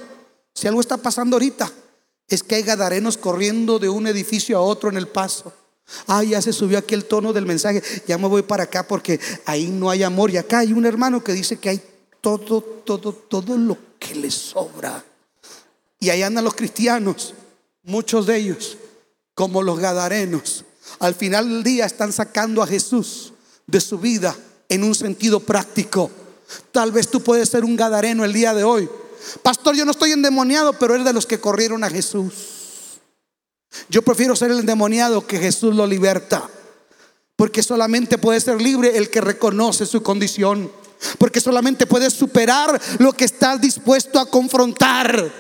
[0.54, 1.72] Si algo está pasando ahorita,
[2.28, 5.54] es que hay Gadarenos corriendo de un edificio a otro en el paso.
[6.06, 7.82] Ah, ya se subió aquí el tono del mensaje.
[8.08, 10.32] Ya me voy para acá porque ahí no hay amor.
[10.32, 11.82] Y acá hay un hermano que dice que hay
[12.22, 15.04] todo, todo, todo lo que le sobra.
[16.00, 17.34] Y ahí andan los cristianos,
[17.84, 18.78] muchos de ellos,
[19.34, 20.66] como los gadarenos.
[21.00, 23.34] Al final del día están sacando a Jesús
[23.66, 24.36] de su vida
[24.70, 26.12] en un sentido práctico.
[26.72, 28.90] Tal vez tú puedes ser un gadareno el día de hoy.
[29.42, 32.57] Pastor, yo no estoy endemoniado, pero eres de los que corrieron a Jesús.
[33.90, 36.50] Yo prefiero ser el endemoniado que Jesús lo liberta.
[37.36, 40.72] Porque solamente puede ser libre el que reconoce su condición.
[41.20, 45.32] Porque solamente puedes superar lo que estás dispuesto a confrontar.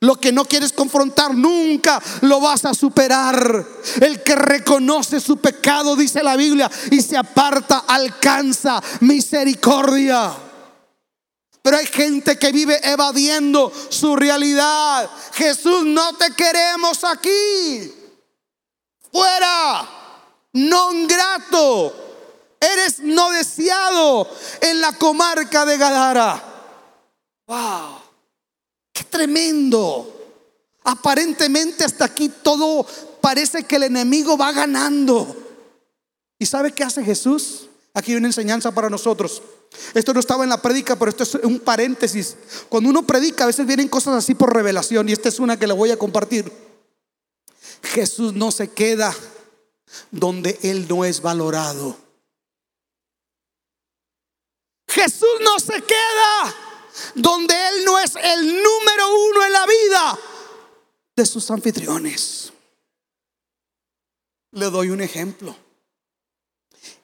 [0.00, 3.64] Lo que no quieres confrontar nunca lo vas a superar.
[4.00, 10.32] El que reconoce su pecado, dice la Biblia, y se aparta, alcanza misericordia.
[11.62, 15.08] Pero hay gente que vive evadiendo su realidad.
[15.32, 17.94] Jesús, no te queremos aquí.
[19.12, 19.88] Fuera.
[20.54, 21.94] Non grato.
[22.60, 24.28] Eres no deseado
[24.60, 26.42] en la comarca de Gadara.
[27.46, 28.00] Wow.
[28.92, 30.08] Qué tremendo.
[30.84, 32.84] Aparentemente hasta aquí todo
[33.20, 35.36] parece que el enemigo va ganando.
[36.38, 37.68] ¿Y sabe qué hace Jesús?
[37.94, 39.42] Aquí hay una enseñanza para nosotros.
[39.94, 42.36] Esto no estaba en la prédica, pero esto es un paréntesis.
[42.68, 45.66] Cuando uno predica, a veces vienen cosas así por revelación, y esta es una que
[45.66, 46.52] le voy a compartir.
[47.82, 49.14] Jesús no se queda
[50.10, 51.96] donde Él no es valorado.
[54.88, 56.54] Jesús no se queda
[57.14, 60.18] donde Él no es el número uno en la vida
[61.16, 62.52] de sus anfitriones.
[64.52, 65.56] Le doy un ejemplo.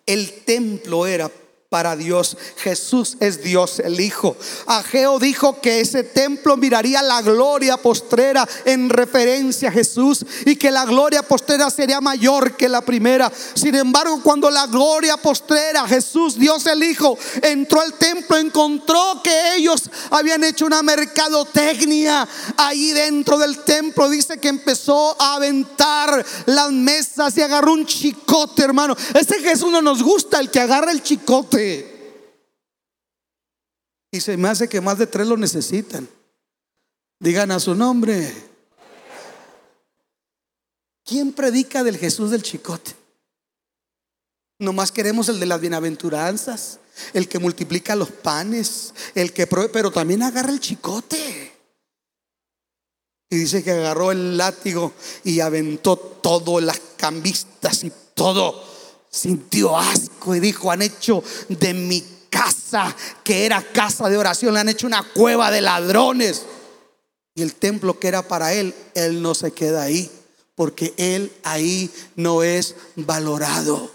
[0.05, 1.31] El templo era
[1.69, 2.37] para Dios.
[2.57, 4.37] Jesús es Dios el Hijo.
[4.67, 10.71] Ageo dijo que ese templo miraría la gloria postrera en referencia a Jesús y que
[10.71, 13.31] la gloria postrera sería mayor que la primera.
[13.53, 19.57] Sin embargo, cuando la gloria postrera, Jesús, Dios el Hijo, entró al templo, encontró que
[19.57, 24.09] ellos habían hecho una mercadotecnia ahí dentro del templo.
[24.09, 28.97] Dice que empezó a aventar las mesas y agarró un chicote, hermano.
[29.13, 31.58] Ese Jesús no nos gusta, el que agarra el chicote.
[34.11, 36.09] Y se me hace que más de tres lo necesitan.
[37.21, 38.33] Digan a su nombre.
[41.05, 42.95] ¿Quién predica del Jesús del chicote?
[44.59, 46.81] Nomás queremos el de las bienaventuranzas,
[47.13, 51.53] el que multiplica los panes, el que provee, pero también agarra el chicote.
[53.31, 54.93] Y dice que agarró el látigo
[55.23, 58.68] y aventó todo, las cambistas y todo
[59.11, 62.95] sintió asco y dijo, han hecho de mi casa,
[63.25, 66.45] que era casa de oración, le han hecho una cueva de ladrones.
[67.35, 70.11] Y el templo que era para él, él no se queda ahí,
[70.55, 73.91] porque él ahí no es valorado.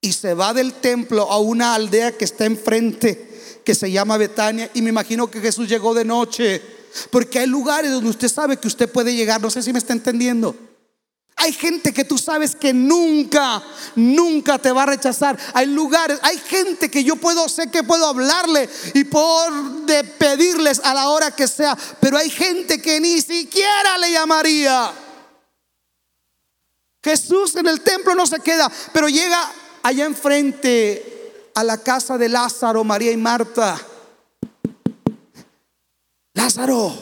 [0.00, 4.70] Y se va del templo a una aldea que está enfrente, que se llama Betania,
[4.74, 6.62] y me imagino que Jesús llegó de noche,
[7.10, 9.92] porque hay lugares donde usted sabe que usted puede llegar, no sé si me está
[9.92, 10.54] entendiendo.
[11.38, 13.62] Hay gente que tú sabes que nunca,
[13.94, 15.38] nunca te va a rechazar.
[15.52, 19.52] Hay lugares, hay gente que yo puedo, sé que puedo hablarle y por
[19.84, 24.92] de pedirles a la hora que sea, pero hay gente que ni siquiera le llamaría.
[27.04, 29.38] Jesús en el templo no se queda, pero llega
[29.82, 33.78] allá enfrente a la casa de Lázaro, María y Marta.
[36.32, 36.94] Lázaro,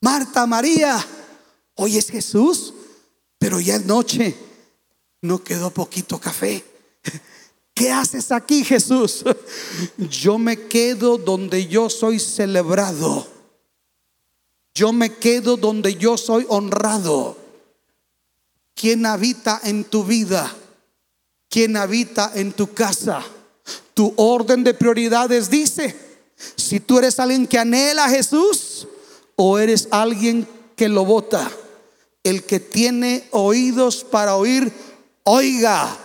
[0.00, 0.98] Marta, María,
[1.74, 2.74] hoy es Jesús.
[3.44, 4.34] Pero ya es noche,
[5.20, 6.64] no quedó poquito café.
[7.74, 9.22] ¿Qué haces aquí, Jesús?
[9.98, 13.26] Yo me quedo donde yo soy celebrado.
[14.74, 17.36] Yo me quedo donde yo soy honrado.
[18.74, 20.50] ¿Quién habita en tu vida?
[21.50, 23.22] ¿Quién habita en tu casa?
[23.92, 25.94] Tu orden de prioridades dice,
[26.56, 28.88] si tú eres alguien que anhela a Jesús
[29.36, 31.50] o eres alguien que lo vota.
[32.24, 34.72] El que tiene oídos para oír,
[35.22, 35.96] oiga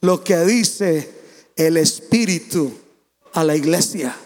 [0.00, 1.12] lo que dice
[1.54, 2.72] el Espíritu
[3.34, 4.16] a la iglesia.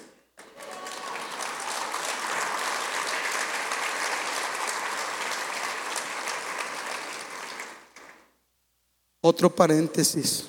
[9.20, 10.46] Otro paréntesis.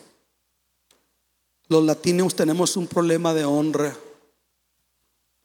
[1.70, 3.96] Los latinos tenemos un problema de honra.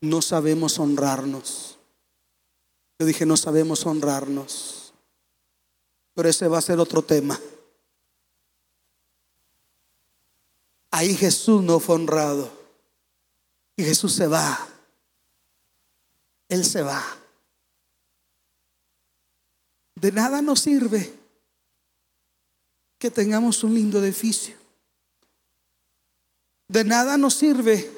[0.00, 1.78] No sabemos honrarnos.
[2.98, 4.77] Yo dije, no sabemos honrarnos.
[6.18, 7.40] Pero ese va a ser otro tema.
[10.90, 12.50] Ahí Jesús no fue honrado.
[13.76, 14.66] Y Jesús se va.
[16.48, 17.04] Él se va.
[19.94, 21.14] De nada nos sirve
[22.98, 24.56] que tengamos un lindo edificio.
[26.66, 27.88] De nada nos sirve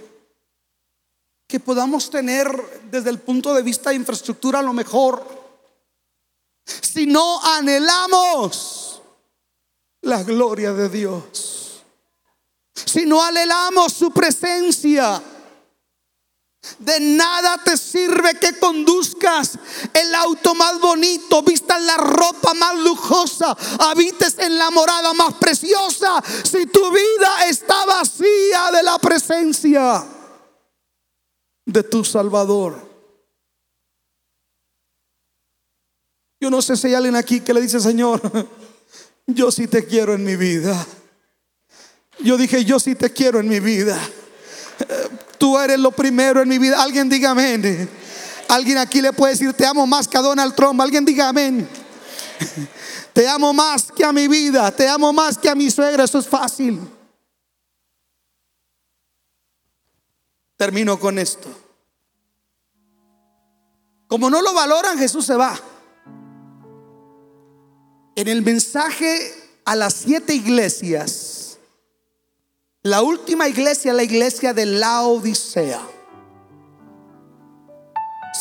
[1.47, 2.47] que podamos tener
[2.91, 5.40] desde el punto de vista de infraestructura lo mejor
[6.81, 9.03] si no anhelamos
[10.03, 11.83] la gloria de Dios.
[12.75, 15.23] Si no anhelamos su presencia.
[16.79, 19.59] De nada te sirve que conduzcas
[19.95, 26.23] el auto más bonito, vistas la ropa más lujosa, habites en la morada más preciosa,
[26.45, 30.05] si tu vida está vacía de la presencia
[31.65, 32.90] de tu Salvador.
[36.41, 38.49] Yo no sé si hay alguien aquí que le dice, Señor,
[39.27, 40.87] yo sí te quiero en mi vida.
[42.21, 43.99] Yo dije, yo sí te quiero en mi vida.
[45.39, 46.83] Tú eres lo primero en mi vida.
[46.83, 47.89] Alguien diga amén.
[48.49, 50.81] Alguien aquí le puede decir, te amo más que a Donald Trump.
[50.81, 51.69] Alguien diga amén.
[53.13, 54.71] Te amo más que a mi vida.
[54.73, 56.05] Te amo más que a mi suegra.
[56.05, 56.81] Eso es fácil.
[60.57, 61.49] Termino con esto.
[64.07, 65.59] Como no lo valoran, Jesús se va.
[68.21, 69.33] En el mensaje
[69.65, 71.59] a las siete iglesias,
[72.83, 75.81] la última iglesia, la iglesia de la Odisea,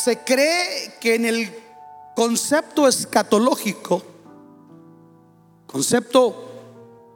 [0.04, 1.50] se cree que en el
[2.14, 4.02] concepto escatológico,
[5.66, 6.50] concepto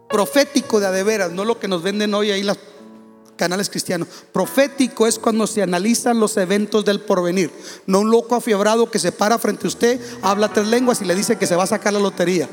[0.09, 2.57] profético de adeveras, no lo que nos venden hoy ahí las
[3.37, 4.09] canales cristianos.
[4.32, 7.51] Profético es cuando se analizan los eventos del porvenir.
[7.87, 11.14] No un loco afiebrado que se para frente a usted, habla tres lenguas y le
[11.14, 12.49] dice que se va a sacar la lotería.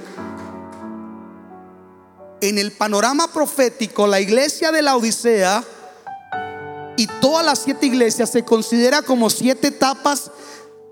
[2.41, 5.63] en el panorama profético, la iglesia de la Odisea
[6.97, 10.32] y todas las siete iglesias se considera como siete etapas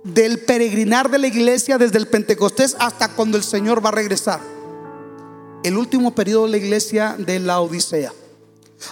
[0.04, 4.40] del peregrinar de la iglesia desde el Pentecostés hasta cuando el Señor va a regresar.
[5.64, 8.14] El último periodo de la iglesia de la Odisea.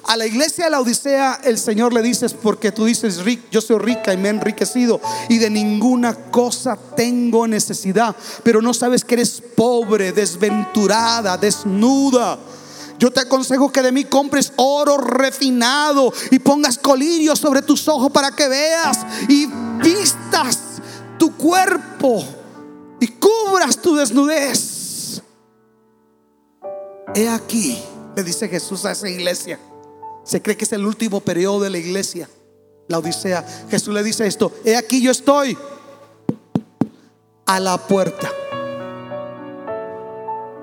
[0.04, 3.20] A la iglesia de la Odisea el Señor le dice, porque tú dices,
[3.52, 8.74] yo soy rica y me he enriquecido y de ninguna cosa tengo necesidad, pero no
[8.74, 12.38] sabes que eres pobre, desventurada, desnuda.
[13.00, 18.12] Yo te aconsejo que de mí compres oro refinado y pongas colirios sobre tus ojos
[18.12, 19.48] para que veas y
[19.84, 20.82] vistas
[21.18, 22.24] tu cuerpo
[23.00, 25.22] y cubras tu desnudez.
[27.14, 27.80] He aquí,
[28.16, 29.60] le dice Jesús a esa iglesia.
[30.28, 32.30] Se cree que es el último periodo de la iglesia,
[32.90, 33.46] la Odisea.
[33.70, 35.58] Jesús le dice esto, he aquí yo estoy
[37.46, 38.30] a la puerta.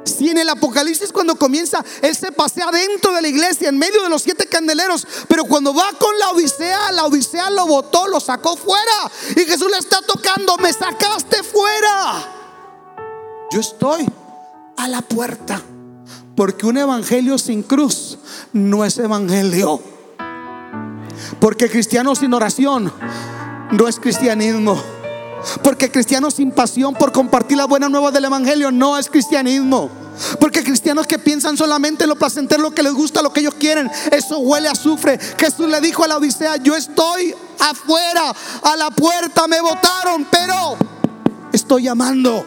[0.05, 4.03] Si en el Apocalipsis cuando comienza, Él se pasea dentro de la iglesia, en medio
[4.03, 8.21] de los siete candeleros, pero cuando va con la Odisea, la Odisea lo botó, lo
[8.21, 9.11] sacó fuera.
[9.35, 12.23] Y Jesús le está tocando, me sacaste fuera.
[13.51, 14.07] Yo estoy
[14.77, 15.62] a la puerta.
[16.37, 18.19] Porque un evangelio sin cruz
[18.55, 19.81] no es evangelio.
[21.41, 22.91] Porque cristiano sin oración
[23.71, 24.81] no es cristianismo.
[25.63, 29.91] Porque cristiano sin pasión por compartir la buena nueva del evangelio no es cristianismo.
[30.41, 33.55] Porque cristianos que piensan solamente en lo placentero, lo que les gusta, lo que ellos
[33.55, 35.19] quieren, eso huele a azufre.
[35.19, 38.33] Jesús le dijo a la Odisea, yo estoy afuera,
[38.63, 40.77] a la puerta me votaron, pero
[41.53, 42.47] estoy llamando.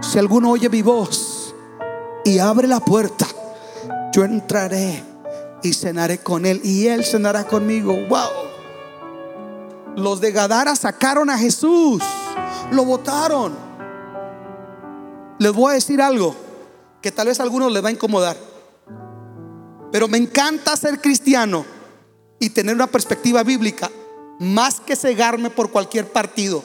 [0.00, 1.54] Si alguno oye mi voz
[2.24, 3.26] y abre la puerta,
[4.12, 5.07] yo entraré
[5.62, 7.94] y cenaré con él y él cenará conmigo.
[8.08, 8.48] Wow.
[9.96, 12.02] Los de Gadara sacaron a Jesús,
[12.70, 13.54] lo votaron.
[15.38, 16.34] Les voy a decir algo
[17.00, 18.36] que tal vez a algunos les va a incomodar.
[19.90, 21.64] Pero me encanta ser cristiano
[22.38, 23.90] y tener una perspectiva bíblica
[24.38, 26.62] más que cegarme por cualquier partido.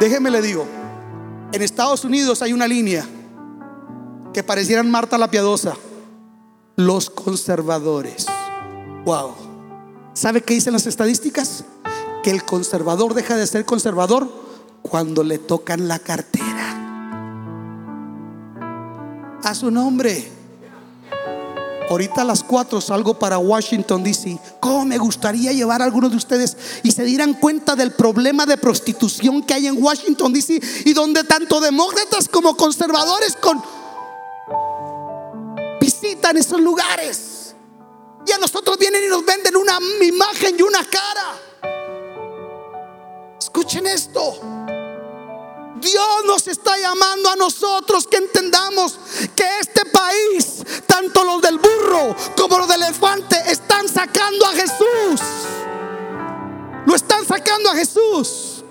[0.00, 0.66] Déjeme le digo,
[1.52, 3.06] en Estados Unidos hay una línea
[4.32, 5.76] que parecieran Marta la piadosa,
[6.76, 8.26] los conservadores.
[9.04, 9.34] Wow.
[10.14, 11.64] ¿Sabe qué dicen las estadísticas?
[12.22, 14.28] Que el conservador deja de ser conservador
[14.82, 16.78] cuando le tocan la cartera.
[19.42, 20.30] A su nombre.
[21.90, 24.38] Ahorita a las 4 salgo para Washington, D.C.
[24.60, 28.56] ¿Cómo me gustaría llevar a algunos de ustedes y se dieran cuenta del problema de
[28.56, 30.60] prostitución que hay en Washington, D.C.
[30.86, 33.62] y donde tanto demócratas como conservadores con
[36.12, 37.54] visitan esos lugares.
[38.26, 41.38] Y a nosotros vienen y nos venden una imagen y una cara.
[43.38, 44.38] Escuchen esto.
[45.80, 48.98] Dios nos está llamando a nosotros que entendamos
[49.34, 55.20] que este país, tanto los del burro como los del elefante, están sacando a Jesús.
[56.86, 58.64] Lo están sacando a Jesús.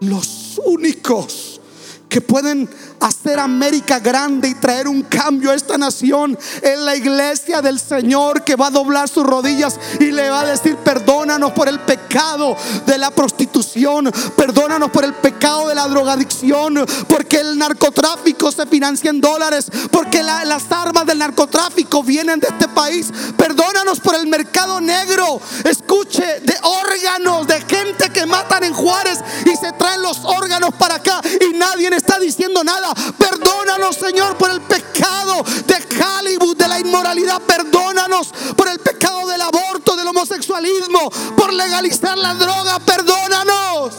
[0.00, 1.60] Los únicos
[2.08, 2.68] que pueden
[3.00, 6.38] hacer América grande y traer un cambio a esta nación.
[6.62, 10.46] En la iglesia del Señor que va a doblar sus rodillas y le va a
[10.46, 16.86] decir perdónanos por el pecado de la prostitución, perdónanos por el pecado de la drogadicción,
[17.08, 22.68] porque el narcotráfico se financia en dólares, porque las armas del narcotráfico vienen de este
[22.68, 29.18] país, perdónanos por el mercado negro, escuche, de órganos, de gente que matan en Juárez
[29.44, 32.87] y se traen los órganos para acá y nadie está diciendo nada.
[33.16, 37.40] Perdónanos, Señor, por el pecado de Hollywood, de la inmoralidad.
[37.42, 42.78] Perdónanos por el pecado del aborto, del homosexualismo, por legalizar la droga.
[42.80, 43.94] Perdónanos.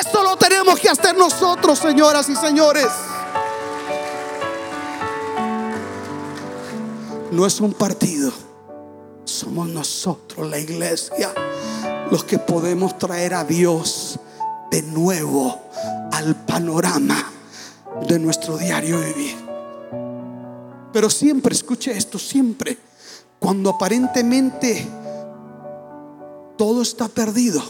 [0.00, 2.88] Esto lo tenemos que hacer nosotros, señoras y señores.
[7.30, 8.30] No es un partido,
[9.24, 11.32] somos nosotros, la iglesia,
[12.10, 14.18] los que podemos traer a Dios
[14.70, 15.58] de nuevo
[16.12, 17.32] al panorama
[18.06, 19.36] de nuestro diario vivir.
[20.92, 22.78] Pero siempre, escuche esto, siempre,
[23.38, 24.86] cuando aparentemente
[26.56, 27.62] todo está perdido,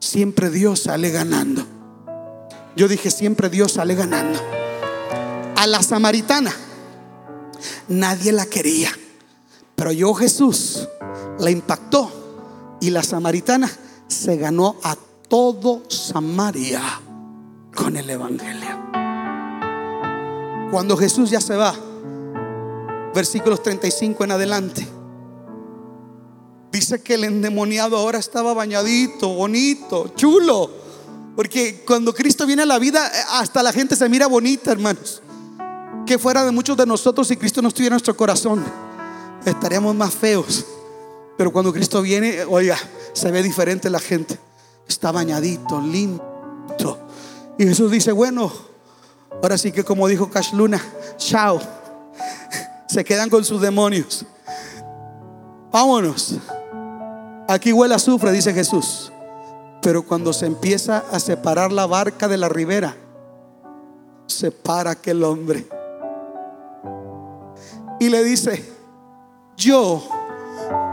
[0.00, 1.64] siempre Dios sale ganando.
[2.76, 4.40] Yo dije, siempre Dios sale ganando.
[5.56, 6.52] A la samaritana,
[7.88, 8.90] nadie la quería,
[9.76, 10.88] pero yo Jesús
[11.38, 12.10] la impactó
[12.80, 13.70] y la samaritana
[14.08, 14.96] se ganó a
[15.28, 16.82] todo Samaria
[17.74, 19.03] con el Evangelio.
[20.74, 21.72] Cuando Jesús ya se va,
[23.14, 24.84] versículos 35 en adelante,
[26.72, 30.68] dice que el endemoniado ahora estaba bañadito, bonito, chulo.
[31.36, 33.08] Porque cuando Cristo viene a la vida,
[33.38, 35.22] hasta la gente se mira bonita, hermanos.
[36.06, 38.64] que fuera de muchos de nosotros si Cristo no estuviera en nuestro corazón.
[39.44, 40.64] Estaríamos más feos.
[41.36, 42.76] Pero cuando Cristo viene, oiga,
[43.12, 44.40] se ve diferente la gente.
[44.88, 46.98] Está bañadito, limpio.
[47.60, 48.73] Y Jesús dice, bueno,
[49.42, 50.80] ahora sí que como dijo Cash Luna,
[51.16, 51.60] chao.
[52.88, 54.24] Se quedan con sus demonios.
[55.72, 56.36] Vámonos.
[57.48, 59.12] Aquí huele azufre, dice Jesús.
[59.82, 62.96] Pero cuando se empieza a separar la barca de la ribera,
[64.26, 65.66] se para aquel hombre.
[68.00, 68.64] Y le dice,
[69.56, 70.02] yo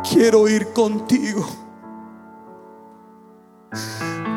[0.09, 1.47] quiero ir contigo.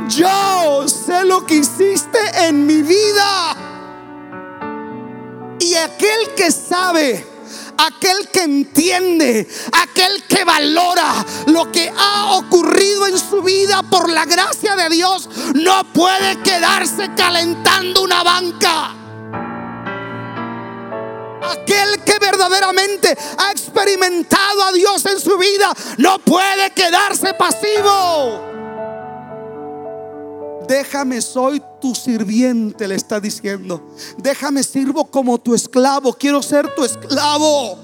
[0.08, 3.73] Yo sé lo que hiciste en mi vida.
[5.76, 7.26] Aquel que sabe,
[7.78, 14.24] aquel que entiende, aquel que valora lo que ha ocurrido en su vida por la
[14.24, 18.94] gracia de Dios, no puede quedarse calentando una banca.
[21.42, 28.53] Aquel que verdaderamente ha experimentado a Dios en su vida no puede quedarse pasivo.
[30.68, 33.82] Déjame, soy tu sirviente, le está diciendo.
[34.18, 36.12] Déjame, sirvo como tu esclavo.
[36.12, 37.78] Quiero ser tu esclavo.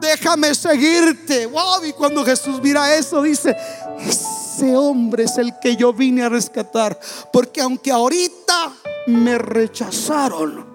[0.00, 1.46] Déjame seguirte.
[1.46, 3.56] Wow, y cuando Jesús mira eso, dice:
[3.98, 6.98] Ese hombre es el que yo vine a rescatar.
[7.32, 8.72] Porque aunque ahorita
[9.06, 10.66] me rechazaron,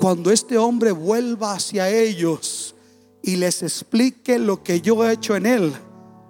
[0.00, 2.74] cuando este hombre vuelva hacia ellos
[3.22, 5.74] y les explique lo que yo he hecho en él,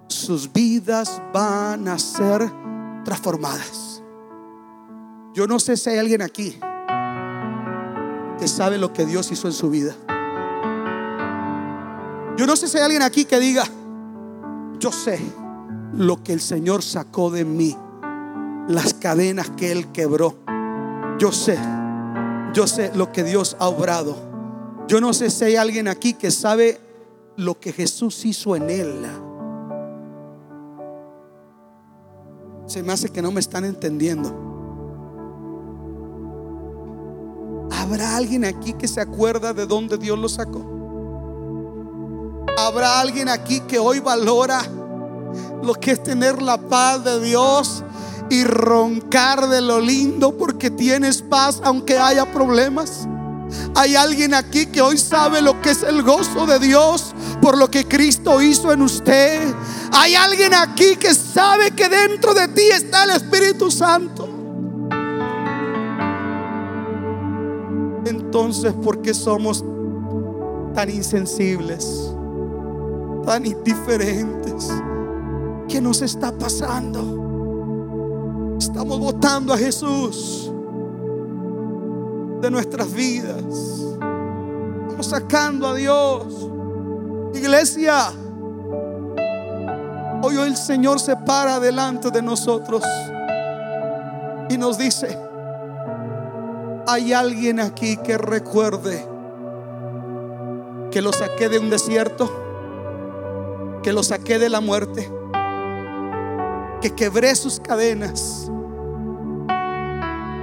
[0.07, 2.49] sus vidas van a ser
[3.03, 3.84] transformadas.
[5.35, 6.57] Yo no sé si hay alguien aquí
[8.39, 9.93] que sabe lo que Dios hizo en su vida.
[12.37, 13.65] Yo no sé si hay alguien aquí que diga,
[14.79, 15.19] yo sé
[15.93, 17.75] lo que el Señor sacó de mí,
[18.69, 20.37] las cadenas que Él quebró.
[21.19, 21.59] Yo sé,
[22.53, 24.15] yo sé lo que Dios ha obrado.
[24.87, 26.79] Yo no sé si hay alguien aquí que sabe
[27.35, 29.05] lo que Jesús hizo en Él.
[32.67, 34.54] Se me hace que no me están entendiendo.
[37.85, 40.65] ¿Habrá alguien aquí que se acuerda de dónde Dios lo sacó?
[42.57, 44.63] ¿Habrá alguien aquí que hoy valora
[45.61, 47.83] lo que es tener la paz de Dios
[48.31, 53.07] y roncar de lo lindo porque tienes paz aunque haya problemas?
[53.75, 57.69] Hay alguien aquí que hoy sabe lo que es el gozo de Dios por lo
[57.69, 59.53] que Cristo hizo en usted.
[59.91, 64.34] Hay alguien aquí que sabe que dentro de ti está el Espíritu Santo.
[68.35, 69.63] Entonces por qué somos
[70.73, 72.13] tan insensibles,
[73.25, 74.69] tan indiferentes?
[75.69, 78.57] ¿Qué nos está pasando?
[78.59, 80.51] Estamos votando a Jesús
[82.41, 83.45] de nuestras vidas.
[84.81, 86.49] Estamos sacando a Dios.
[87.35, 88.11] Iglesia,
[90.23, 92.83] hoy el Señor se para delante de nosotros
[94.49, 95.17] y nos dice,
[96.87, 99.07] hay alguien aquí que recuerde
[100.91, 102.29] que lo saqué de un desierto,
[103.83, 105.11] que lo saqué de la muerte,
[106.81, 108.49] que quebré sus cadenas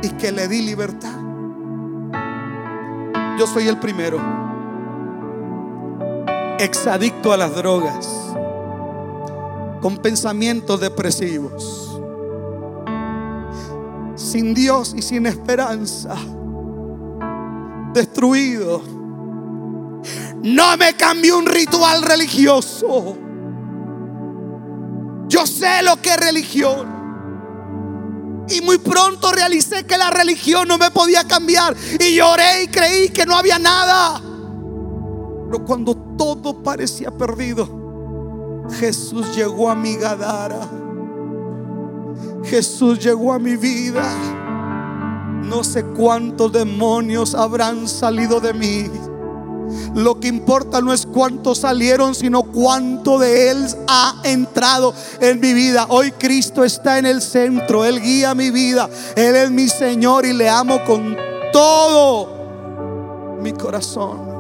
[0.02, 1.16] y que le di libertad.
[3.38, 4.20] Yo soy el primero,
[6.58, 8.08] exadicto a las drogas,
[9.80, 11.91] con pensamientos depresivos
[14.32, 16.16] sin Dios y sin esperanza,
[17.92, 18.80] destruido.
[20.42, 23.18] No me cambió un ritual religioso.
[25.28, 27.02] Yo sé lo que es religión.
[28.48, 31.76] Y muy pronto realicé que la religión no me podía cambiar.
[32.00, 34.18] Y lloré y creí que no había nada.
[34.18, 37.68] Pero cuando todo parecía perdido,
[38.80, 40.81] Jesús llegó a mi Gadara.
[42.44, 44.02] Jesús llegó a mi vida.
[45.44, 48.90] No sé cuántos demonios habrán salido de mí.
[49.94, 55.52] Lo que importa no es cuántos salieron, sino cuánto de Él ha entrado en mi
[55.52, 55.86] vida.
[55.88, 57.84] Hoy Cristo está en el centro.
[57.84, 58.88] Él guía mi vida.
[59.16, 61.16] Él es mi Señor y le amo con
[61.52, 64.32] todo mi corazón.